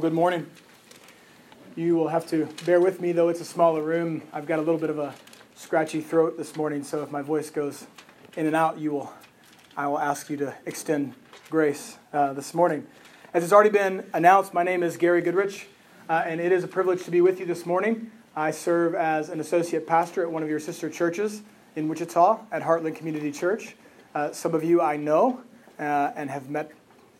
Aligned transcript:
Well, 0.00 0.08
good 0.08 0.16
morning. 0.16 0.46
You 1.76 1.94
will 1.94 2.08
have 2.08 2.26
to 2.28 2.48
bear 2.64 2.80
with 2.80 3.02
me, 3.02 3.12
though 3.12 3.28
it's 3.28 3.42
a 3.42 3.44
smaller 3.44 3.82
room. 3.82 4.22
I've 4.32 4.46
got 4.46 4.58
a 4.58 4.62
little 4.62 4.80
bit 4.80 4.88
of 4.88 4.98
a 4.98 5.14
scratchy 5.54 6.00
throat 6.00 6.38
this 6.38 6.56
morning, 6.56 6.84
so 6.84 7.02
if 7.02 7.10
my 7.10 7.20
voice 7.20 7.50
goes 7.50 7.86
in 8.34 8.46
and 8.46 8.56
out, 8.56 8.78
you 8.78 8.92
will, 8.92 9.12
I 9.76 9.88
will 9.88 9.98
ask 9.98 10.30
you 10.30 10.38
to 10.38 10.54
extend 10.64 11.12
grace 11.50 11.98
uh, 12.14 12.32
this 12.32 12.54
morning. 12.54 12.86
As 13.34 13.44
it's 13.44 13.52
already 13.52 13.68
been 13.68 14.06
announced, 14.14 14.54
my 14.54 14.62
name 14.62 14.82
is 14.82 14.96
Gary 14.96 15.20
Goodrich, 15.20 15.66
uh, 16.08 16.22
and 16.24 16.40
it 16.40 16.50
is 16.50 16.64
a 16.64 16.68
privilege 16.68 17.04
to 17.04 17.10
be 17.10 17.20
with 17.20 17.38
you 17.38 17.44
this 17.44 17.66
morning. 17.66 18.10
I 18.34 18.52
serve 18.52 18.94
as 18.94 19.28
an 19.28 19.38
associate 19.38 19.86
pastor 19.86 20.22
at 20.22 20.32
one 20.32 20.42
of 20.42 20.48
your 20.48 20.60
sister 20.60 20.88
churches 20.88 21.42
in 21.76 21.90
Wichita 21.90 22.40
at 22.50 22.62
Heartland 22.62 22.96
Community 22.96 23.30
Church. 23.30 23.76
Uh, 24.14 24.32
some 24.32 24.54
of 24.54 24.64
you 24.64 24.80
I 24.80 24.96
know 24.96 25.42
uh, 25.78 26.12
and 26.16 26.30
have 26.30 26.48
met 26.48 26.72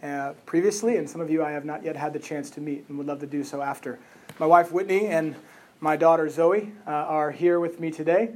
uh, 0.03 0.33
previously, 0.47 0.97
and 0.97 1.09
some 1.09 1.21
of 1.21 1.31
you 1.31 1.45
I 1.45 1.51
have 1.51 1.65
not 1.65 1.85
yet 1.85 1.97
had 1.97 2.13
the 2.13 2.19
chance 2.19 2.51
to 2.51 2.61
meet 2.61 2.85
and 2.89 2.97
would 2.99 3.07
love 3.07 3.21
to 3.21 3.27
do 3.27 3.45
so 3.45 3.61
after. 3.61 3.99
My 4.39 4.47
wife 4.47 4.73
Whitney 4.73 5.07
and 5.07 5.35
my 5.81 5.97
daughter 5.97 6.29
Zoe 6.29 6.73
uh, 6.87 6.91
are 6.91 7.31
here 7.31 7.61
with 7.61 7.81
me 7.81 7.91
today. 7.91 8.31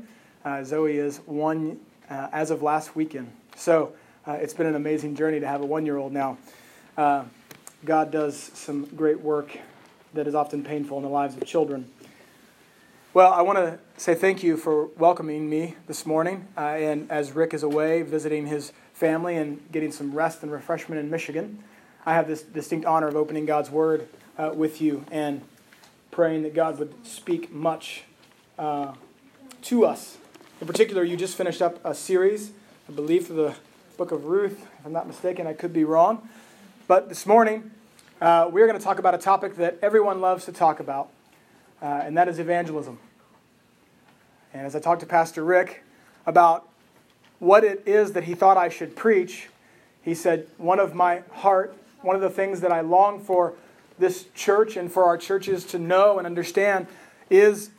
Uh, 0.44 0.62
Zoe 0.64 0.98
is 0.98 1.18
one 1.26 1.80
uh, 2.10 2.28
as 2.32 2.50
of 2.50 2.62
last 2.62 2.94
weekend. 2.94 3.32
So 3.56 3.94
uh, 4.26 4.32
it's 4.32 4.54
been 4.54 4.66
an 4.66 4.74
amazing 4.74 5.16
journey 5.16 5.40
to 5.40 5.46
have 5.46 5.62
a 5.62 5.66
one 5.66 5.86
year 5.86 5.96
old 5.96 6.12
now. 6.12 6.38
Uh, 6.96 7.24
God 7.84 8.10
does 8.10 8.36
some 8.36 8.84
great 8.96 9.20
work 9.20 9.58
that 10.12 10.26
is 10.26 10.34
often 10.34 10.64
painful 10.64 10.98
in 10.98 11.02
the 11.02 11.10
lives 11.10 11.36
of 11.36 11.44
children. 11.44 11.90
Well, 13.14 13.32
I 13.32 13.42
want 13.42 13.58
to 13.58 13.78
say 13.96 14.14
thank 14.14 14.42
you 14.42 14.56
for 14.56 14.86
welcoming 14.98 15.48
me 15.48 15.76
this 15.86 16.04
morning. 16.04 16.48
and 16.56 17.10
as 17.10 17.32
Rick 17.32 17.54
is 17.54 17.62
away 17.62 18.02
visiting 18.02 18.46
his 18.46 18.72
family 19.04 19.36
and 19.36 19.60
getting 19.70 19.92
some 19.92 20.14
rest 20.14 20.42
and 20.42 20.50
refreshment 20.50 20.98
in 20.98 21.10
Michigan. 21.10 21.62
I 22.06 22.14
have 22.14 22.26
this 22.26 22.40
distinct 22.40 22.86
honor 22.86 23.06
of 23.06 23.16
opening 23.16 23.44
God's 23.44 23.70
Word 23.70 24.08
uh, 24.38 24.52
with 24.54 24.80
you 24.80 25.04
and 25.10 25.42
praying 26.10 26.42
that 26.44 26.54
God 26.54 26.78
would 26.78 26.94
speak 27.06 27.52
much 27.52 28.04
uh, 28.58 28.94
to 29.60 29.84
us. 29.84 30.16
In 30.58 30.66
particular, 30.66 31.04
you 31.04 31.18
just 31.18 31.36
finished 31.36 31.60
up 31.60 31.84
a 31.84 31.94
series, 31.94 32.52
I 32.88 32.92
believe, 32.92 33.26
through 33.26 33.36
the 33.36 33.54
book 33.98 34.10
of 34.10 34.24
Ruth. 34.24 34.66
If 34.78 34.86
I'm 34.86 34.92
not 34.94 35.06
mistaken, 35.06 35.46
I 35.46 35.52
could 35.52 35.74
be 35.74 35.84
wrong. 35.84 36.26
But 36.88 37.10
this 37.10 37.26
morning, 37.26 37.72
uh, 38.22 38.48
we're 38.50 38.66
going 38.66 38.78
to 38.78 38.84
talk 38.84 38.98
about 38.98 39.14
a 39.14 39.18
topic 39.18 39.56
that 39.56 39.76
everyone 39.82 40.22
loves 40.22 40.46
to 40.46 40.52
talk 40.52 40.80
about, 40.80 41.10
uh, 41.82 41.84
and 42.04 42.16
that 42.16 42.26
is 42.26 42.38
evangelism. 42.38 42.98
And 44.54 44.66
as 44.66 44.74
I 44.74 44.80
talked 44.80 45.00
to 45.00 45.06
Pastor 45.06 45.44
Rick 45.44 45.82
about 46.24 46.70
what 47.38 47.64
it 47.64 47.82
is 47.86 48.12
that 48.12 48.24
he 48.24 48.34
thought 48.34 48.56
I 48.56 48.68
should 48.68 48.96
preach, 48.96 49.48
he 50.02 50.14
said, 50.14 50.46
One 50.58 50.78
of 50.78 50.94
my 50.94 51.22
heart, 51.32 51.76
one 52.02 52.16
of 52.16 52.22
the 52.22 52.30
things 52.30 52.60
that 52.60 52.72
I 52.72 52.80
long 52.80 53.20
for 53.20 53.54
this 53.98 54.26
church 54.34 54.76
and 54.76 54.92
for 54.92 55.04
our 55.04 55.16
churches 55.16 55.64
to 55.66 55.78
know 55.78 56.18
and 56.18 56.26
understand 56.26 56.86
is 57.30 57.70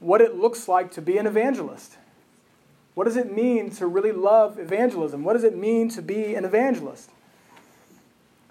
what 0.00 0.20
it 0.20 0.36
looks 0.36 0.68
like 0.68 0.90
to 0.92 1.02
be 1.02 1.18
an 1.18 1.26
evangelist. 1.26 1.96
What 2.94 3.04
does 3.04 3.16
it 3.16 3.32
mean 3.32 3.70
to 3.72 3.86
really 3.86 4.12
love 4.12 4.58
evangelism? 4.58 5.24
What 5.24 5.32
does 5.34 5.44
it 5.44 5.56
mean 5.56 5.88
to 5.90 6.02
be 6.02 6.34
an 6.34 6.44
evangelist? 6.44 7.10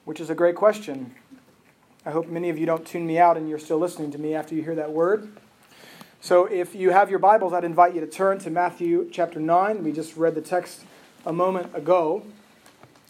Which 0.06 0.20
is 0.20 0.30
a 0.30 0.36
great 0.36 0.56
question. 0.56 1.14
I 2.06 2.12
hope 2.12 2.28
many 2.28 2.50
of 2.50 2.58
you 2.58 2.66
don't 2.66 2.86
tune 2.86 3.06
me 3.06 3.20
out 3.20 3.38
and 3.38 3.48
you're 3.48 3.60
still 3.60 3.78
listening 3.78 4.12
to 4.12 4.18
me 4.18 4.34
after 4.34 4.56
you 4.56 4.64
hear 4.64 4.76
that 4.76 4.92
word. 4.92 5.32
So 6.24 6.46
if 6.46 6.76
you 6.76 6.92
have 6.92 7.10
your 7.10 7.18
Bibles, 7.18 7.52
I'd 7.52 7.64
invite 7.64 7.96
you 7.96 8.00
to 8.00 8.06
turn 8.06 8.38
to 8.40 8.52
Matthew 8.52 9.10
chapter 9.12 9.40
9. 9.40 9.84
We 9.84 9.92
just 9.92 10.16
read 10.16 10.36
the 10.36 10.42
text 10.42 10.82
a 11.26 11.34
moment 11.34 11.76
ago, 11.76 12.22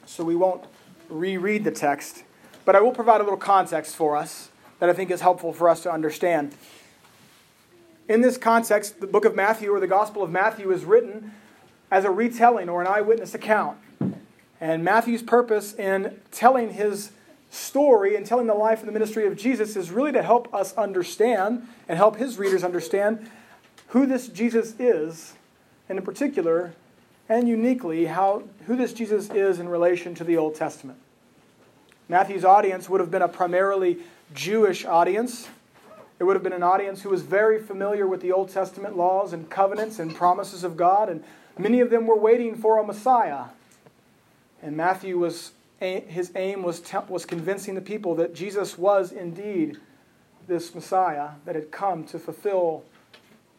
so 0.05 0.23
we 0.23 0.33
won't 0.33 0.63
reread 1.09 1.65
the 1.65 1.71
text. 1.71 2.23
But 2.63 2.77
I 2.77 2.79
will 2.79 2.93
provide 2.93 3.19
a 3.19 3.25
little 3.25 3.37
context 3.37 3.97
for 3.97 4.15
us 4.15 4.49
that 4.79 4.89
I 4.89 4.93
think 4.93 5.11
is 5.11 5.19
helpful 5.19 5.51
for 5.51 5.67
us 5.67 5.83
to 5.83 5.91
understand. 5.91 6.55
In 8.07 8.21
this 8.21 8.37
context, 8.37 9.01
the 9.01 9.07
book 9.07 9.25
of 9.25 9.35
Matthew 9.35 9.71
or 9.71 9.81
the 9.81 9.87
Gospel 9.87 10.23
of 10.23 10.31
Matthew 10.31 10.71
is 10.71 10.85
written 10.85 11.33
as 11.91 12.05
a 12.05 12.09
retelling 12.09 12.69
or 12.69 12.79
an 12.79 12.87
eyewitness 12.87 13.35
account. 13.35 13.77
And 14.61 14.85
Matthew's 14.85 15.21
purpose 15.21 15.73
in 15.73 16.21
telling 16.31 16.75
his 16.75 17.11
story 17.51 18.15
and 18.15 18.25
telling 18.25 18.47
the 18.47 18.53
life 18.53 18.79
and 18.79 18.87
the 18.87 18.93
ministry 18.93 19.27
of 19.27 19.35
Jesus 19.35 19.75
is 19.75 19.91
really 19.91 20.13
to 20.13 20.23
help 20.23 20.51
us 20.53 20.73
understand 20.75 21.67
and 21.87 21.97
help 21.97 22.15
his 22.15 22.39
readers 22.39 22.63
understand 22.63 23.29
who 23.87 24.05
this 24.05 24.29
Jesus 24.29 24.73
is, 24.79 25.33
and 25.89 25.99
in 25.99 26.05
particular 26.05 26.73
and 27.27 27.47
uniquely, 27.47 28.05
how, 28.05 28.43
who 28.67 28.75
this 28.75 28.93
Jesus 28.93 29.29
is 29.29 29.59
in 29.59 29.67
relation 29.69 30.15
to 30.15 30.23
the 30.23 30.37
Old 30.37 30.55
Testament. 30.55 30.97
Matthew's 32.09 32.43
audience 32.43 32.89
would 32.89 32.99
have 32.99 33.11
been 33.11 33.21
a 33.21 33.27
primarily 33.27 33.99
Jewish 34.33 34.85
audience. 34.85 35.47
It 36.19 36.23
would 36.23 36.35
have 36.35 36.43
been 36.43 36.53
an 36.53 36.63
audience 36.63 37.01
who 37.01 37.09
was 37.09 37.21
very 37.21 37.61
familiar 37.61 38.07
with 38.07 38.21
the 38.21 38.31
Old 38.31 38.49
Testament 38.49 38.97
laws 38.97 39.33
and 39.33 39.49
covenants 39.49 39.99
and 39.99 40.15
promises 40.15 40.63
of 40.63 40.77
God, 40.77 41.09
and 41.09 41.23
many 41.57 41.79
of 41.79 41.89
them 41.89 42.07
were 42.07 42.17
waiting 42.17 42.55
for 42.55 42.79
a 42.79 42.83
Messiah. 42.85 43.45
And 44.61 44.77
Matthew 44.77 45.17
was 45.17 45.51
his 45.81 46.31
aim 46.35 46.61
was, 46.61 46.81
was 47.09 47.25
convincing 47.25 47.75
the 47.75 47.81
people 47.81 48.15
that 48.15 48.35
Jesus 48.35 48.77
was 48.77 49.11
indeed 49.11 49.79
this 50.47 50.73
Messiah 50.75 51.31
that 51.45 51.55
had 51.55 51.71
come 51.71 52.03
to 52.05 52.19
fulfill 52.19 52.83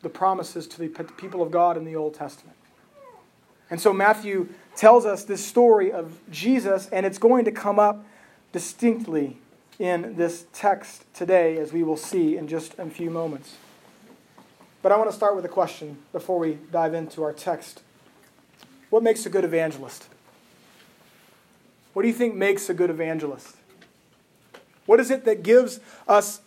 the 0.03 0.09
promises 0.09 0.67
to 0.69 0.79
the 0.79 0.89
people 0.89 1.43
of 1.43 1.51
God 1.51 1.77
in 1.77 1.85
the 1.85 1.97
Old 1.97 2.15
Testament. 2.15 2.57
And 3.71 3.81
so 3.81 3.93
Matthew 3.93 4.49
tells 4.77 5.07
us 5.07 5.25
this 5.25 5.45
story 5.45 5.91
of 5.91 6.19
Jesus, 6.31 6.89
and 6.91 7.07
it's 7.07 7.19
going 7.19 7.45
to 7.45 7.53
come 7.53 7.79
up 7.79 8.05
distinctly 8.53 9.39
in 9.79 10.17
this 10.17 10.47
text 10.53 11.05
today, 11.15 11.57
as 11.59 11.73
we 11.73 11.83
will 11.83 11.97
see 11.97 12.37
in 12.37 12.47
just 12.47 12.79
a 12.79 12.89
few 12.91 13.11
moments. 13.11 13.57
But 14.83 14.93
I 14.93 14.97
want 14.97 15.11
to 15.11 15.17
start 15.17 15.35
with 15.35 15.45
a 15.45 15.49
question 15.49 15.99
before 16.13 16.39
we 16.39 16.59
dive 16.71 16.95
into 16.95 17.23
our 17.23 17.33
text. 17.33 17.83
What 18.91 19.03
makes 19.03 19.25
a 19.27 19.31
good 19.31 19.45
evangelist? 19.45 20.09
What 21.93 22.03
do 22.03 22.09
you 22.09 22.15
think 22.15 22.35
makes 22.35 22.69
a 22.71 22.75
good 22.75 22.91
evangelist? 22.91 23.57
What 24.87 24.99
is 24.99 25.11
it 25.11 25.25
that 25.25 25.43
gives 25.43 25.81
us 26.09 26.41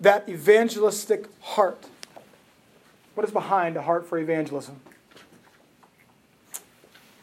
that 0.00 0.28
evangelistic 0.28 1.28
heart? 1.40 1.86
What 3.14 3.24
is 3.24 3.32
behind 3.32 3.76
a 3.76 3.82
heart 3.82 4.06
for 4.06 4.18
evangelism? 4.18 4.80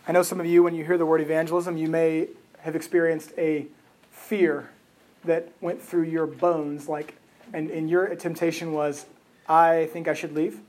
I 0.08 0.14
know 0.14 0.24
some 0.24 0.40
of 0.40 0.46
you, 0.46 0.64
when 0.64 0.74
you 0.74 0.86
hear 0.86 0.98
the 0.98 1.06
word 1.06 1.22
evangelism, 1.22 1.78
you 1.78 1.88
may 1.88 2.28
have 2.60 2.76
experienced 2.76 3.34
a 3.38 3.68
fear 4.12 4.70
that 5.26 5.50
went 5.62 5.82
through 5.82 6.04
your 6.04 6.26
bones, 6.26 6.88
like, 6.88 7.16
and, 7.54 7.70
and 7.70 7.90
your 7.90 8.16
temptation 8.16 8.74
was, 8.74 9.06
I 9.48 9.90
think 9.94 10.08
I 10.08 10.14
should 10.14 10.34
leave, 10.34 10.60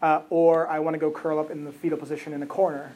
uh, 0.00 0.22
or 0.30 0.66
I 0.68 0.78
want 0.78 0.94
to 0.94 0.98
go 0.98 1.10
curl 1.10 1.38
up 1.38 1.50
in 1.50 1.64
the 1.64 1.72
fetal 1.72 1.98
position 1.98 2.32
in 2.32 2.42
a 2.42 2.46
corner 2.46 2.92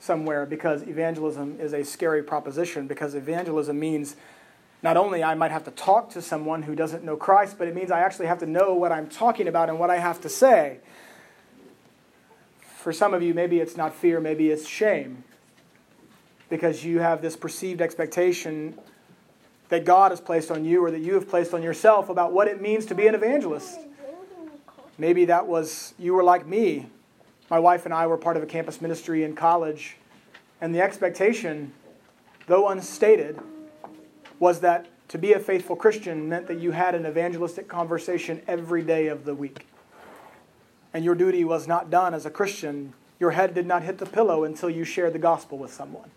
somewhere 0.00 0.46
because 0.46 0.82
evangelism 0.82 1.58
is 1.60 1.72
a 1.74 1.84
scary 1.84 2.22
proposition 2.22 2.86
because 2.86 3.14
evangelism 3.14 3.78
means 3.78 4.16
not 4.82 4.96
only 4.96 5.22
I 5.22 5.34
might 5.34 5.50
have 5.50 5.64
to 5.64 5.70
talk 5.70 6.10
to 6.10 6.22
someone 6.22 6.62
who 6.62 6.74
doesn't 6.74 7.04
know 7.04 7.16
Christ, 7.16 7.56
but 7.58 7.68
it 7.68 7.74
means 7.74 7.90
I 7.90 8.00
actually 8.00 8.26
have 8.26 8.38
to 8.38 8.46
know 8.46 8.74
what 8.74 8.92
I'm 8.92 9.08
talking 9.08 9.46
about 9.46 9.68
and 9.68 9.78
what 9.78 9.90
I 9.90 9.98
have 9.98 10.20
to 10.22 10.28
say. 10.30 10.78
For 12.78 12.92
some 12.92 13.12
of 13.12 13.22
you, 13.22 13.34
maybe 13.34 13.60
it's 13.60 13.76
not 13.76 13.94
fear, 13.94 14.20
maybe 14.20 14.50
it's 14.50 14.66
shame. 14.66 15.22
Because 16.48 16.82
you 16.82 17.00
have 17.00 17.20
this 17.20 17.36
perceived 17.36 17.82
expectation 17.82 18.78
that 19.68 19.84
God 19.84 20.12
has 20.12 20.20
placed 20.20 20.50
on 20.50 20.64
you 20.64 20.82
or 20.82 20.90
that 20.90 21.00
you 21.00 21.14
have 21.14 21.28
placed 21.28 21.52
on 21.52 21.62
yourself 21.62 22.08
about 22.08 22.32
what 22.32 22.48
it 22.48 22.60
means 22.60 22.86
to 22.86 22.94
be 22.94 23.06
an 23.06 23.14
evangelist. 23.14 23.78
Maybe 24.96 25.26
that 25.26 25.46
was, 25.46 25.92
you 25.98 26.14
were 26.14 26.24
like 26.24 26.46
me 26.46 26.86
my 27.50 27.58
wife 27.58 27.84
and 27.84 27.92
I 27.92 28.06
were 28.06 28.16
part 28.16 28.36
of 28.36 28.42
a 28.42 28.46
campus 28.46 28.80
ministry 28.80 29.24
in 29.24 29.34
college, 29.34 29.96
and 30.60 30.74
the 30.74 30.80
expectation, 30.80 31.72
though 32.46 32.68
unstated, 32.68 33.38
was 34.38 34.60
that 34.60 34.86
to 35.08 35.18
be 35.18 35.32
a 35.32 35.40
faithful 35.40 35.74
Christian 35.74 36.28
meant 36.28 36.46
that 36.46 36.60
you 36.60 36.70
had 36.70 36.94
an 36.94 37.04
evangelistic 37.04 37.66
conversation 37.66 38.40
every 38.46 38.82
day 38.82 39.08
of 39.08 39.24
the 39.24 39.34
week. 39.34 39.66
And 40.94 41.04
your 41.04 41.16
duty 41.16 41.44
was 41.44 41.66
not 41.66 41.90
done 41.90 42.14
as 42.14 42.24
a 42.24 42.30
Christian. 42.30 42.94
Your 43.18 43.32
head 43.32 43.52
did 43.52 43.66
not 43.66 43.82
hit 43.82 43.98
the 43.98 44.06
pillow 44.06 44.44
until 44.44 44.70
you 44.70 44.84
shared 44.84 45.12
the 45.12 45.18
gospel 45.18 45.58
with 45.58 45.72
someone. 45.72 46.10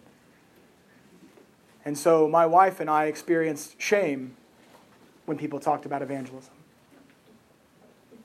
And 1.84 1.98
so 1.98 2.28
my 2.28 2.46
wife 2.46 2.80
and 2.80 2.90
I 2.90 3.06
experienced 3.06 3.82
shame 3.82 4.36
when 5.26 5.38
people 5.38 5.60
talked 5.60 5.86
about 5.86 6.02
evangelism. 6.02 6.54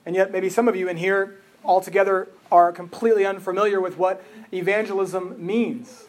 And 0.04 0.14
yet, 0.14 0.30
maybe 0.30 0.48
some 0.48 0.68
of 0.68 0.76
you 0.76 0.88
in 0.88 0.96
here 0.96 1.40
altogether 1.64 2.28
are 2.50 2.72
completely 2.72 3.24
unfamiliar 3.26 3.80
with 3.80 3.98
what 3.98 4.24
evangelism 4.52 5.34
means. 5.44 6.04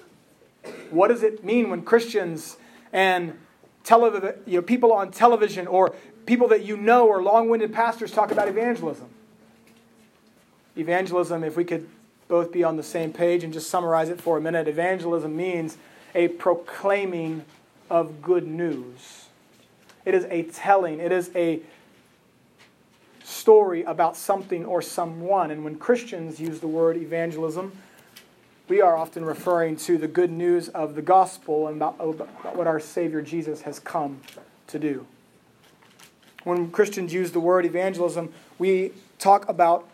What 0.89 1.09
does 1.09 1.23
it 1.23 1.43
mean 1.43 1.69
when 1.69 1.81
Christians 1.83 2.57
and 2.91 3.37
telev- 3.83 4.37
you 4.45 4.57
know, 4.57 4.61
people 4.61 4.91
on 4.91 5.11
television 5.11 5.67
or 5.67 5.95
people 6.25 6.47
that 6.49 6.63
you 6.63 6.77
know 6.77 7.07
or 7.07 7.21
long 7.21 7.49
winded 7.49 7.73
pastors 7.73 8.11
talk 8.11 8.31
about 8.31 8.47
evangelism? 8.47 9.09
Evangelism, 10.75 11.43
if 11.43 11.57
we 11.57 11.65
could 11.65 11.89
both 12.27 12.51
be 12.51 12.63
on 12.63 12.77
the 12.77 12.83
same 12.83 13.11
page 13.11 13.43
and 13.43 13.51
just 13.51 13.69
summarize 13.69 14.09
it 14.09 14.21
for 14.21 14.37
a 14.37 14.41
minute, 14.41 14.67
evangelism 14.67 15.35
means 15.35 15.77
a 16.13 16.27
proclaiming 16.27 17.43
of 17.89 18.21
good 18.21 18.47
news. 18.47 19.25
it 20.05 20.13
is 20.13 20.25
a 20.25 20.43
telling, 20.43 20.99
it 20.99 21.11
is 21.11 21.29
a 21.35 21.59
story 23.29 23.83
about 23.83 24.17
something 24.17 24.65
or 24.65 24.81
someone. 24.81 25.51
And 25.51 25.63
when 25.63 25.77
Christians 25.77 26.39
use 26.39 26.59
the 26.59 26.67
word 26.67 26.97
evangelism, 26.97 27.71
we 28.67 28.81
are 28.81 28.97
often 28.97 29.23
referring 29.23 29.77
to 29.77 29.97
the 29.97 30.07
good 30.07 30.31
news 30.31 30.69
of 30.69 30.95
the 30.95 31.01
gospel 31.01 31.67
and 31.67 31.77
about, 31.77 31.95
about 31.99 32.55
what 32.55 32.67
our 32.67 32.79
Savior 32.79 33.21
Jesus 33.21 33.61
has 33.61 33.79
come 33.79 34.21
to 34.67 34.79
do. 34.79 35.05
When 36.43 36.71
Christians 36.71 37.13
use 37.13 37.31
the 37.31 37.39
word 37.39 37.65
evangelism, 37.65 38.33
we 38.57 38.91
talk 39.17 39.47
about 39.49 39.87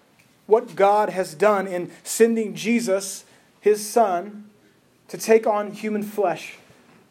what 0.46 0.76
God 0.76 1.10
has 1.10 1.34
done 1.34 1.68
in 1.68 1.92
sending 2.04 2.54
Jesus, 2.54 3.26
his 3.62 3.88
Son, 3.88 4.50
to 5.08 5.18
take 5.18 5.48
on 5.48 5.72
human 5.72 6.04
flesh, 6.04 6.58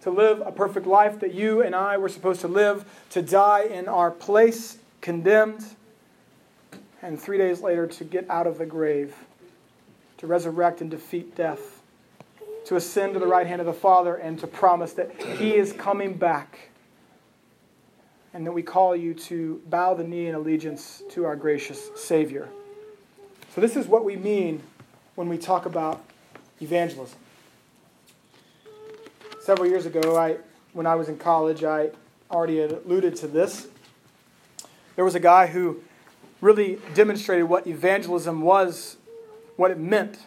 to 0.03 0.11
live 0.11 0.43
a 0.45 0.53
perfect 0.53 0.87
life 0.87 1.21
that 1.21 1.35
you 1.35 1.63
and 1.63 1.75
I 1.75 1.97
were 1.97 2.09
supposed 2.09 2.41
to 2.43 2.49
live, 2.49 2.85
to 3.11 3.23
die 3.23 3.65
in 3.65 3.89
our 3.89 4.11
place, 4.11 4.79
condemned, 5.01 5.65
and 7.05 7.21
three 7.21 7.37
days 7.37 7.61
later 7.61 7.87
to 7.87 8.03
get 8.03 8.29
out 8.31 8.47
of 8.47 8.57
the 8.57 8.65
grave 8.65 9.15
to 10.17 10.27
resurrect 10.27 10.81
and 10.81 10.91
defeat 10.91 11.37
death, 11.37 11.83
to 12.65 12.77
ascend 12.77 13.13
to 13.13 13.21
the 13.21 13.27
right 13.27 13.47
hand 13.47 13.61
of 13.61 13.67
the 13.67 13.75
Father, 13.75 14.17
and 14.17 14.39
to 14.39 14.47
promise 14.47 14.95
that 14.95 15.21
He 15.21 15.55
is 15.55 15.73
coming 15.75 16.15
back. 16.15 16.71
And 18.33 18.47
that 18.47 18.53
we 18.53 18.63
call 18.63 18.97
you 18.97 19.13
to 19.15 19.61
bow 19.67 19.95
the 19.95 20.03
knee 20.03 20.27
in 20.27 20.35
allegiance 20.35 21.03
to 21.11 21.25
our 21.27 21.37
gracious 21.37 21.91
Savior. 21.95 22.49
So, 23.55 23.61
this 23.61 23.77
is 23.77 23.87
what 23.87 24.05
we 24.05 24.17
mean 24.17 24.63
when 25.15 25.29
we 25.29 25.37
talk 25.37 25.67
about 25.67 26.03
evangelism. 26.61 27.19
Several 29.43 29.69
years 29.69 29.85
ago, 29.85 30.17
I, 30.17 30.39
when 30.73 30.87
I 30.87 30.95
was 30.95 31.09
in 31.09 31.19
college, 31.19 31.63
I 31.63 31.91
already 32.31 32.61
alluded 32.61 33.15
to 33.17 33.29
this. 33.29 33.69
There 34.97 35.05
was 35.05 35.15
a 35.15 35.21
guy 35.21 35.47
who 35.47 35.83
really 36.45 36.79
demonstrated 36.93 37.49
what 37.49 37.67
evangelism 37.67 38.43
was 38.43 38.99
what 39.57 39.71
it 39.71 39.79
meant. 39.79 40.19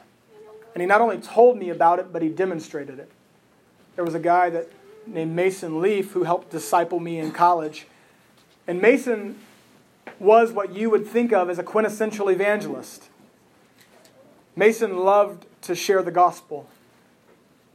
And 0.73 0.81
he 0.81 0.87
not 0.87 0.99
only 0.99 1.19
told 1.19 1.59
me 1.59 1.69
about 1.69 1.99
it, 1.99 2.11
but 2.11 2.23
he 2.23 2.29
demonstrated 2.29 2.97
it. 2.97 3.11
There 3.95 4.03
was 4.03 4.15
a 4.15 4.19
guy 4.19 4.49
that 4.49 4.67
named 5.05 5.35
Mason 5.35 5.79
Leaf 5.79 6.13
who 6.13 6.23
helped 6.23 6.49
disciple 6.49 6.99
me 6.99 7.19
in 7.19 7.31
college. 7.31 7.85
And 8.65 8.81
Mason 8.81 9.37
was 10.19 10.51
what 10.51 10.73
you 10.73 10.89
would 10.89 11.05
think 11.05 11.31
of 11.31 11.51
as 11.51 11.59
a 11.59 11.63
quintessential 11.63 12.29
evangelist. 12.29 13.09
Mason 14.55 14.97
loved 14.97 15.45
to 15.61 15.75
share 15.75 16.01
the 16.01 16.11
gospel. 16.11 16.67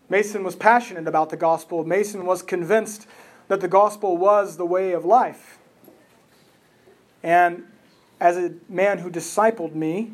Mason 0.09 0.43
was 0.43 0.57
passionate 0.57 1.07
about 1.07 1.31
the 1.31 1.37
gospel. 1.37 1.85
Mason 1.85 2.27
was 2.27 2.43
convinced 2.43 3.07
that 3.47 3.61
the 3.61 3.69
gospel 3.69 4.17
was 4.17 4.57
the 4.57 4.67
way 4.67 4.91
of 4.91 5.05
life. 5.05 5.59
And 7.23 7.69
as 8.23 8.37
a 8.37 8.53
man 8.69 8.99
who 8.99 9.11
discipled 9.11 9.75
me, 9.75 10.13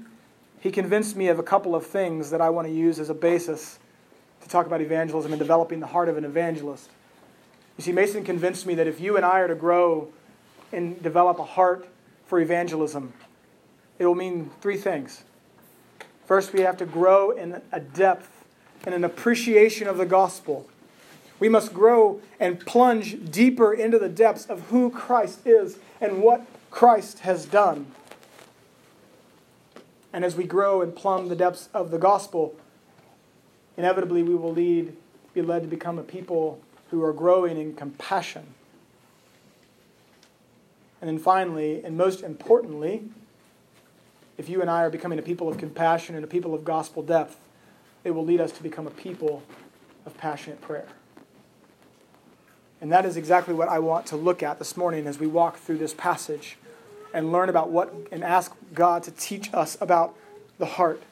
he 0.60 0.70
convinced 0.70 1.14
me 1.14 1.28
of 1.28 1.38
a 1.38 1.42
couple 1.42 1.74
of 1.74 1.86
things 1.86 2.30
that 2.30 2.40
I 2.40 2.48
want 2.48 2.66
to 2.66 2.72
use 2.72 2.98
as 2.98 3.10
a 3.10 3.14
basis 3.14 3.78
to 4.40 4.48
talk 4.48 4.64
about 4.64 4.80
evangelism 4.80 5.30
and 5.30 5.38
developing 5.38 5.80
the 5.80 5.88
heart 5.88 6.08
of 6.08 6.16
an 6.16 6.24
evangelist. 6.24 6.88
You 7.76 7.84
see, 7.84 7.92
Mason 7.92 8.24
convinced 8.24 8.64
me 8.64 8.74
that 8.76 8.86
if 8.86 8.98
you 8.98 9.16
and 9.16 9.26
I 9.26 9.40
are 9.40 9.48
to 9.48 9.54
grow 9.54 10.08
and 10.72 11.00
develop 11.02 11.38
a 11.38 11.44
heart 11.44 11.86
for 12.24 12.40
evangelism, 12.40 13.12
it 13.98 14.06
will 14.06 14.14
mean 14.14 14.52
three 14.62 14.78
things. 14.78 15.24
First, 16.24 16.54
we 16.54 16.62
have 16.62 16.78
to 16.78 16.86
grow 16.86 17.32
in 17.32 17.60
a 17.72 17.80
depth 17.80 18.30
and 18.86 18.94
an 18.94 19.04
appreciation 19.04 19.86
of 19.86 19.98
the 19.98 20.06
gospel. 20.06 20.66
We 21.40 21.50
must 21.50 21.74
grow 21.74 22.22
and 22.40 22.58
plunge 22.58 23.30
deeper 23.30 23.74
into 23.74 23.98
the 23.98 24.08
depths 24.08 24.46
of 24.46 24.62
who 24.70 24.88
Christ 24.88 25.46
is 25.46 25.78
and 26.00 26.22
what 26.22 26.46
Christ 26.70 27.20
has 27.20 27.44
done. 27.44 27.86
And 30.12 30.24
as 30.24 30.36
we 30.36 30.44
grow 30.44 30.80
and 30.80 30.94
plumb 30.94 31.28
the 31.28 31.36
depths 31.36 31.68
of 31.74 31.90
the 31.90 31.98
gospel, 31.98 32.56
inevitably 33.76 34.22
we 34.22 34.34
will 34.34 34.52
lead, 34.52 34.96
be 35.34 35.42
led 35.42 35.62
to 35.62 35.68
become 35.68 35.98
a 35.98 36.02
people 36.02 36.60
who 36.90 37.02
are 37.02 37.12
growing 37.12 37.58
in 37.58 37.74
compassion. 37.74 38.54
And 41.00 41.08
then 41.08 41.18
finally, 41.18 41.84
and 41.84 41.96
most 41.96 42.22
importantly, 42.22 43.04
if 44.36 44.48
you 44.48 44.60
and 44.60 44.70
I 44.70 44.82
are 44.82 44.90
becoming 44.90 45.18
a 45.18 45.22
people 45.22 45.48
of 45.48 45.58
compassion 45.58 46.14
and 46.14 46.24
a 46.24 46.28
people 46.28 46.54
of 46.54 46.64
gospel 46.64 47.02
depth, 47.02 47.38
it 48.04 48.12
will 48.12 48.24
lead 48.24 48.40
us 48.40 48.52
to 48.52 48.62
become 48.62 48.86
a 48.86 48.90
people 48.90 49.42
of 50.06 50.16
passionate 50.16 50.60
prayer. 50.60 50.86
And 52.80 52.90
that 52.92 53.04
is 53.04 53.16
exactly 53.16 53.54
what 53.54 53.68
I 53.68 53.80
want 53.80 54.06
to 54.06 54.16
look 54.16 54.42
at 54.42 54.58
this 54.58 54.76
morning 54.76 55.06
as 55.06 55.18
we 55.18 55.26
walk 55.26 55.58
through 55.58 55.78
this 55.78 55.92
passage 55.92 56.56
and 57.18 57.32
learn 57.32 57.48
about 57.48 57.68
what 57.68 57.92
and 58.12 58.22
ask 58.22 58.54
God 58.72 59.02
to 59.02 59.10
teach 59.10 59.52
us 59.52 59.76
about 59.80 60.14
the 60.58 60.66
heart 60.66 61.02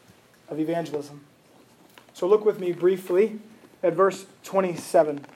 of 0.48 0.60
evangelism. 0.60 1.24
So 2.14 2.28
look 2.28 2.44
with 2.44 2.60
me 2.60 2.70
briefly 2.70 3.40
at 3.82 3.94
verse 3.94 4.26
27. 4.44 5.26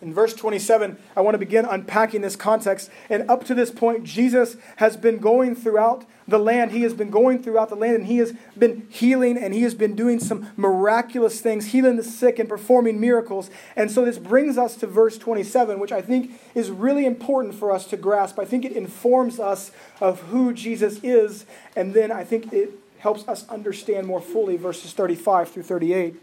In 0.00 0.14
verse 0.14 0.32
27, 0.32 0.96
I 1.16 1.20
want 1.22 1.34
to 1.34 1.38
begin 1.38 1.64
unpacking 1.64 2.20
this 2.20 2.36
context. 2.36 2.88
And 3.10 3.28
up 3.28 3.44
to 3.46 3.54
this 3.54 3.72
point, 3.72 4.04
Jesus 4.04 4.56
has 4.76 4.96
been 4.96 5.18
going 5.18 5.56
throughout 5.56 6.04
the 6.28 6.38
land. 6.38 6.70
He 6.70 6.82
has 6.82 6.94
been 6.94 7.10
going 7.10 7.42
throughout 7.42 7.68
the 7.68 7.74
land 7.74 7.96
and 7.96 8.06
he 8.06 8.18
has 8.18 8.32
been 8.56 8.86
healing 8.90 9.36
and 9.36 9.52
he 9.52 9.62
has 9.62 9.74
been 9.74 9.96
doing 9.96 10.20
some 10.20 10.52
miraculous 10.56 11.40
things, 11.40 11.66
healing 11.66 11.96
the 11.96 12.04
sick 12.04 12.38
and 12.38 12.48
performing 12.48 13.00
miracles. 13.00 13.50
And 13.74 13.90
so 13.90 14.04
this 14.04 14.18
brings 14.18 14.56
us 14.56 14.76
to 14.76 14.86
verse 14.86 15.18
27, 15.18 15.80
which 15.80 15.90
I 15.90 16.00
think 16.00 16.30
is 16.54 16.70
really 16.70 17.04
important 17.04 17.56
for 17.56 17.72
us 17.72 17.84
to 17.86 17.96
grasp. 17.96 18.38
I 18.38 18.44
think 18.44 18.64
it 18.64 18.72
informs 18.72 19.40
us 19.40 19.72
of 20.00 20.20
who 20.22 20.52
Jesus 20.52 21.02
is. 21.02 21.44
And 21.74 21.92
then 21.92 22.12
I 22.12 22.22
think 22.22 22.52
it 22.52 22.70
helps 22.98 23.26
us 23.26 23.48
understand 23.48 24.06
more 24.06 24.20
fully 24.20 24.56
verses 24.56 24.92
35 24.92 25.48
through 25.48 25.62
38. 25.64 26.14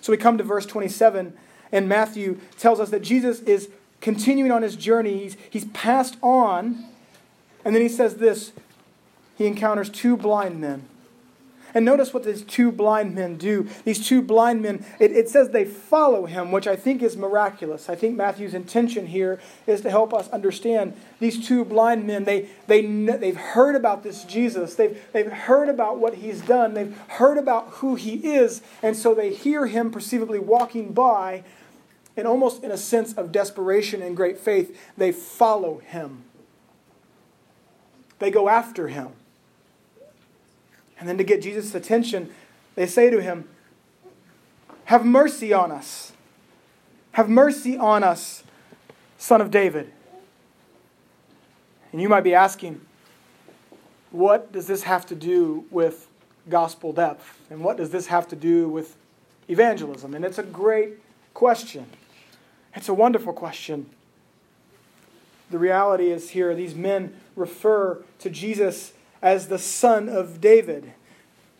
So 0.00 0.12
we 0.12 0.16
come 0.16 0.38
to 0.38 0.44
verse 0.44 0.64
27 0.64 1.36
and 1.72 1.88
Matthew 1.88 2.40
tells 2.58 2.80
us 2.80 2.90
that 2.90 3.02
Jesus 3.02 3.40
is 3.40 3.68
continuing 4.00 4.50
on 4.50 4.62
his 4.62 4.76
journey. 4.76 5.18
He's, 5.18 5.36
he's 5.50 5.64
passed 5.66 6.16
on, 6.22 6.84
and 7.64 7.74
then 7.74 7.82
he 7.82 7.88
says 7.88 8.16
this 8.16 8.52
he 9.36 9.46
encounters 9.46 9.88
two 9.88 10.16
blind 10.16 10.60
men. 10.60 10.88
And 11.74 11.84
notice 11.84 12.14
what 12.14 12.24
these 12.24 12.42
two 12.42 12.72
blind 12.72 13.14
men 13.14 13.36
do. 13.36 13.68
These 13.84 14.06
two 14.06 14.22
blind 14.22 14.62
men, 14.62 14.84
it, 14.98 15.12
it, 15.12 15.28
says 15.28 15.50
they 15.50 15.64
follow 15.64 16.26
him, 16.26 16.50
which 16.50 16.66
I 16.66 16.76
think 16.76 17.02
is 17.02 17.16
miraculous. 17.16 17.88
I 17.88 17.94
think 17.94 18.16
Matthew's 18.16 18.54
intention 18.54 19.06
here 19.06 19.38
is 19.66 19.82
to 19.82 19.90
help 19.90 20.14
us 20.14 20.28
understand 20.30 20.94
these 21.20 21.46
two 21.46 21.64
blind 21.64 22.06
men. 22.06 22.24
They, 22.24 22.48
they, 22.66 22.84
they've 22.86 23.36
heard 23.36 23.76
about 23.76 24.02
this 24.02 24.24
Jesus, 24.24 24.74
they've, 24.74 25.00
they've 25.12 25.30
heard 25.30 25.68
about 25.68 25.98
what 25.98 26.14
he's 26.14 26.40
done, 26.40 26.74
they've 26.74 26.96
heard 27.08 27.36
about 27.36 27.68
who 27.74 27.94
he 27.94 28.14
is, 28.14 28.62
and 28.82 28.96
so 28.96 29.14
they 29.14 29.32
hear 29.32 29.66
him 29.66 29.90
perceivably 29.90 30.38
walking 30.38 30.92
by, 30.92 31.44
and 32.18 32.26
almost 32.26 32.62
in 32.62 32.70
a 32.70 32.76
sense 32.76 33.14
of 33.14 33.32
desperation 33.32 34.02
and 34.02 34.16
great 34.16 34.38
faith, 34.38 34.78
they 34.96 35.12
follow 35.12 35.78
him. 35.78 36.24
They 38.18 38.30
go 38.30 38.48
after 38.48 38.88
him. 38.88 39.08
And 40.98 41.08
then 41.08 41.16
to 41.18 41.24
get 41.24 41.42
Jesus' 41.42 41.74
attention, 41.74 42.30
they 42.74 42.86
say 42.86 43.08
to 43.08 43.22
him, 43.22 43.48
Have 44.86 45.04
mercy 45.04 45.52
on 45.52 45.70
us. 45.70 46.12
Have 47.12 47.28
mercy 47.28 47.76
on 47.76 48.02
us, 48.02 48.42
son 49.16 49.40
of 49.40 49.50
David. 49.50 49.92
And 51.92 52.02
you 52.02 52.08
might 52.08 52.22
be 52.22 52.34
asking, 52.34 52.80
what 54.10 54.52
does 54.52 54.66
this 54.66 54.84
have 54.84 55.06
to 55.06 55.14
do 55.14 55.64
with 55.70 56.08
gospel 56.48 56.92
depth? 56.92 57.40
And 57.50 57.60
what 57.60 57.76
does 57.76 57.90
this 57.90 58.06
have 58.06 58.28
to 58.28 58.36
do 58.36 58.68
with 58.68 58.96
evangelism? 59.48 60.14
And 60.14 60.24
it's 60.24 60.38
a 60.38 60.42
great 60.42 60.94
question. 61.34 61.86
It's 62.74 62.88
a 62.88 62.94
wonderful 62.94 63.32
question. 63.32 63.86
The 65.50 65.58
reality 65.58 66.10
is 66.10 66.30
here, 66.30 66.54
these 66.54 66.74
men 66.74 67.14
refer 67.34 68.02
to 68.18 68.30
Jesus 68.30 68.92
as 69.22 69.48
the 69.48 69.58
son 69.58 70.08
of 70.08 70.40
David. 70.40 70.92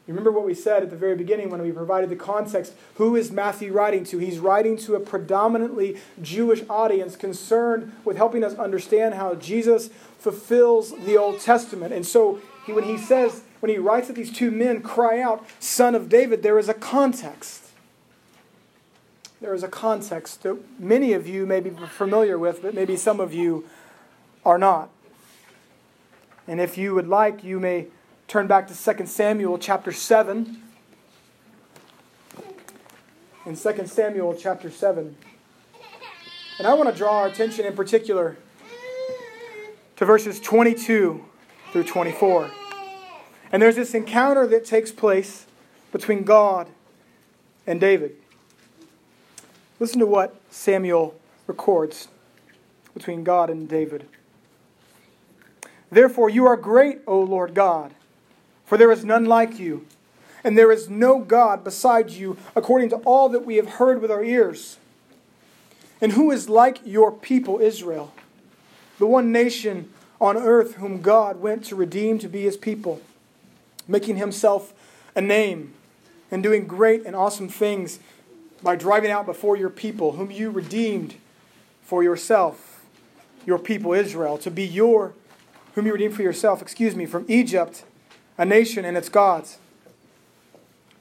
Remember 0.07 0.33
what 0.33 0.47
we 0.47 0.55
said 0.55 0.83
at 0.83 0.89
the 0.89 0.97
very 0.97 1.15
beginning 1.15 1.51
when 1.51 1.61
we 1.61 1.71
provided 1.71 2.09
the 2.09 2.17
context. 2.17 2.73
Who 2.95 3.15
is 3.15 3.31
Matthew 3.31 3.73
writing 3.73 4.05
to? 4.05 4.19
He's 4.19 4.39
writing 4.39 4.79
to 4.79 4.95
a 4.95 5.01
predominantly 5.01 5.99
Jewish 6.23 6.63
audience 6.71 7.15
concerned 7.15 7.93
with 8.07 8.17
helping 8.17 8.43
us 8.43 8.55
understand 8.55 9.15
how 9.15 9.35
Jesus 9.35 9.91
fulfills 10.19 10.99
the 11.05 11.19
Old 11.19 11.41
Testament. 11.41 11.93
And 11.93 12.07
so 12.07 12.41
he, 12.65 12.73
when 12.73 12.85
he 12.85 12.97
says, 12.97 13.43
when 13.61 13.71
he 13.71 13.77
writes 13.77 14.07
that 14.07 14.15
these 14.17 14.33
two 14.33 14.51
men 14.51 14.81
cry 14.81 15.21
out, 15.21 15.47
Son 15.61 15.95
of 15.95 16.09
David, 16.09 16.43
there 16.43 16.59
is 16.59 16.71
a 16.71 16.75
context 16.75 17.68
there 19.41 19.55
is 19.55 19.63
a 19.63 19.69
context 19.69 20.43
that 20.43 20.59
many 20.81 21.13
of 21.13 21.29
you 21.29 21.47
may 21.47 21.61
be 21.61 21.71
familiar 21.71 22.39
with, 22.39 22.63
but 22.63 22.75
maybe 22.75 22.97
some 22.97 23.21
of 23.21 23.33
you 23.33 23.65
are 24.45 24.59
not. 24.59 24.91
And 26.47 26.61
if 26.61 26.77
you 26.77 26.95
would 26.95 27.07
like, 27.07 27.45
you 27.45 27.61
may 27.61 27.87
turn 28.27 28.47
back 28.47 28.67
to 28.69 28.95
2 28.95 29.07
Samuel 29.07 29.59
chapter 29.59 29.93
7. 29.93 30.63
In 33.47 33.57
2 33.57 33.87
Samuel 33.87 34.35
chapter 34.35 34.71
7. 34.71 35.17
And 36.59 36.67
I 36.67 36.75
want 36.75 36.91
to 36.91 36.97
draw 36.97 37.19
our 37.19 37.29
attention 37.29 37.65
in 37.65 37.77
particular 37.77 38.37
to 39.97 40.05
verses 40.05 40.41
22 40.41 41.25
through 41.73 41.85
24. 41.85 42.51
And 43.53 43.63
there's 43.63 43.77
this 43.77 43.95
encounter 43.95 44.47
that 44.49 44.65
takes 44.65 44.91
place 44.91 45.47
between 45.93 46.25
God 46.25 46.69
and 47.67 47.81
David. 47.81 48.17
Listen 49.81 50.01
to 50.01 50.07
what 50.07 50.35
Samuel 50.51 51.15
records 51.47 52.09
between 52.95 53.23
God 53.23 53.49
and 53.49 53.69
David. 53.69 54.07
Therefore, 55.91 56.29
you 56.29 56.47
are 56.47 56.57
great, 56.57 57.01
O 57.07 57.21
Lord 57.21 57.55
God, 57.55 57.95
for 58.67 58.77
there 58.77 58.93
is 58.93 59.05
none 59.05 59.25
like 59.25 59.59
you, 59.59 59.87
and 60.43 60.59
there 60.59 60.73
is 60.73 60.91
no 60.91 61.21
God 61.21 61.65
beside 61.65 62.11
you, 62.11 62.37
according 62.57 62.91
to 62.91 62.97
all 62.99 63.29
that 63.29 63.47
we 63.47 63.57
have 63.57 63.69
heard 63.69 64.03
with 64.03 64.11
our 64.11 64.23
ears. 64.23 64.79
And 66.01 66.13
who 66.13 66.31
is 66.31 66.49
like 66.49 66.81
your 66.85 67.11
people, 67.11 67.61
Israel, 67.61 68.13
the 68.99 69.07
one 69.07 69.33
nation 69.33 69.91
on 70.21 70.37
earth 70.37 70.75
whom 70.75 71.01
God 71.01 71.41
went 71.41 71.65
to 71.67 71.77
redeem 71.77 72.19
to 72.19 72.29
be 72.29 72.43
his 72.43 72.57
people, 72.57 73.01
making 73.87 74.17
himself 74.17 74.73
a 75.15 75.21
name 75.21 75.73
and 76.31 76.43
doing 76.43 76.67
great 76.67 77.07
and 77.07 77.17
awesome 77.17 77.49
things 77.49 78.01
by 78.63 78.77
driving 78.77 79.11
out 79.11 79.27
before 79.27 79.57
your 79.57 79.71
people, 79.71 80.13
whom 80.13 80.31
you 80.31 80.51
redeemed 80.51 81.15
for 81.83 82.03
yourself, 82.03 82.85
your 83.47 83.59
people 83.59 83.93
Israel, 83.93 84.39
to 84.39 84.51
be 84.51 84.65
your, 84.65 85.15
whom 85.75 85.87
you 85.87 85.93
redeemed 85.93 86.15
for 86.15 86.23
yourself, 86.23 86.61
excuse 86.61 86.95
me, 86.95 87.07
from 87.07 87.25
Egypt, 87.29 87.85
a 88.37 88.45
nation 88.45 88.85
and 88.85 88.97
its 88.97 89.09
gods. 89.09 89.59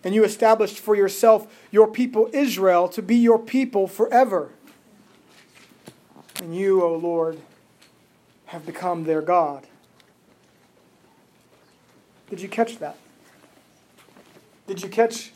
And 0.03 0.13
you 0.13 0.23
established 0.23 0.79
for 0.79 0.95
yourself 0.95 1.65
your 1.71 1.87
people 1.87 2.29
Israel 2.31 2.87
to 2.89 3.01
be 3.01 3.15
your 3.15 3.39
people 3.39 3.87
forever. 3.87 4.51
And 6.41 6.55
you, 6.55 6.83
O 6.83 6.95
Lord, 6.95 7.39
have 8.45 8.65
become 8.65 9.03
their 9.03 9.21
God. 9.21 9.67
Did 12.29 12.41
you 12.41 12.47
catch 12.47 12.77
that? 12.79 12.97
Did 14.67 14.83
you 14.83 14.89
catch 14.89 15.31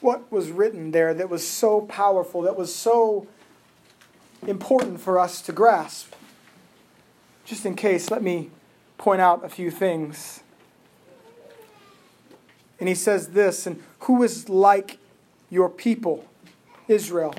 what 0.00 0.30
was 0.30 0.50
written 0.50 0.92
there 0.92 1.12
that 1.14 1.28
was 1.28 1.46
so 1.46 1.82
powerful, 1.82 2.42
that 2.42 2.56
was 2.56 2.74
so 2.74 3.26
important 4.46 5.00
for 5.00 5.18
us 5.18 5.40
to 5.42 5.52
grasp? 5.52 6.12
Just 7.44 7.66
in 7.66 7.74
case, 7.74 8.10
let 8.10 8.22
me 8.22 8.50
point 8.96 9.20
out 9.20 9.44
a 9.44 9.48
few 9.48 9.70
things. 9.70 10.40
And 12.78 12.88
he 12.88 12.94
says 12.94 13.28
this, 13.28 13.66
and 13.66 13.82
who 14.00 14.22
is 14.22 14.48
like 14.48 14.98
your 15.50 15.68
people, 15.68 16.24
Israel? 16.86 17.34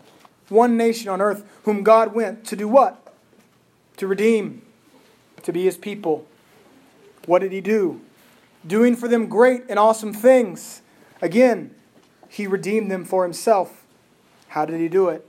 One 0.50 0.76
nation 0.76 1.10
on 1.10 1.22
earth 1.22 1.46
whom 1.64 1.84
God 1.84 2.14
went 2.14 2.46
to 2.48 2.56
do 2.56 2.68
what? 2.68 3.14
To 3.98 4.08
redeem, 4.08 4.64
to 5.44 5.54
be 5.54 5.64
his 5.64 5.78
people. 5.78 6.26
What 7.26 7.40
did 7.40 7.52
he 7.52 7.62
do? 7.62 8.02
Doing 8.66 8.96
for 8.96 9.08
them 9.08 9.28
great 9.28 9.64
and 9.70 9.78
awesome 9.78 10.14
things. 10.14 10.82
Again, 11.22 11.76
he 12.30 12.48
redeemed 12.48 12.90
them 12.90 13.04
for 13.04 13.24
himself. 13.24 13.84
How 14.50 14.66
did 14.66 14.80
he 14.80 14.88
do 14.88 15.10
it? 15.10 15.26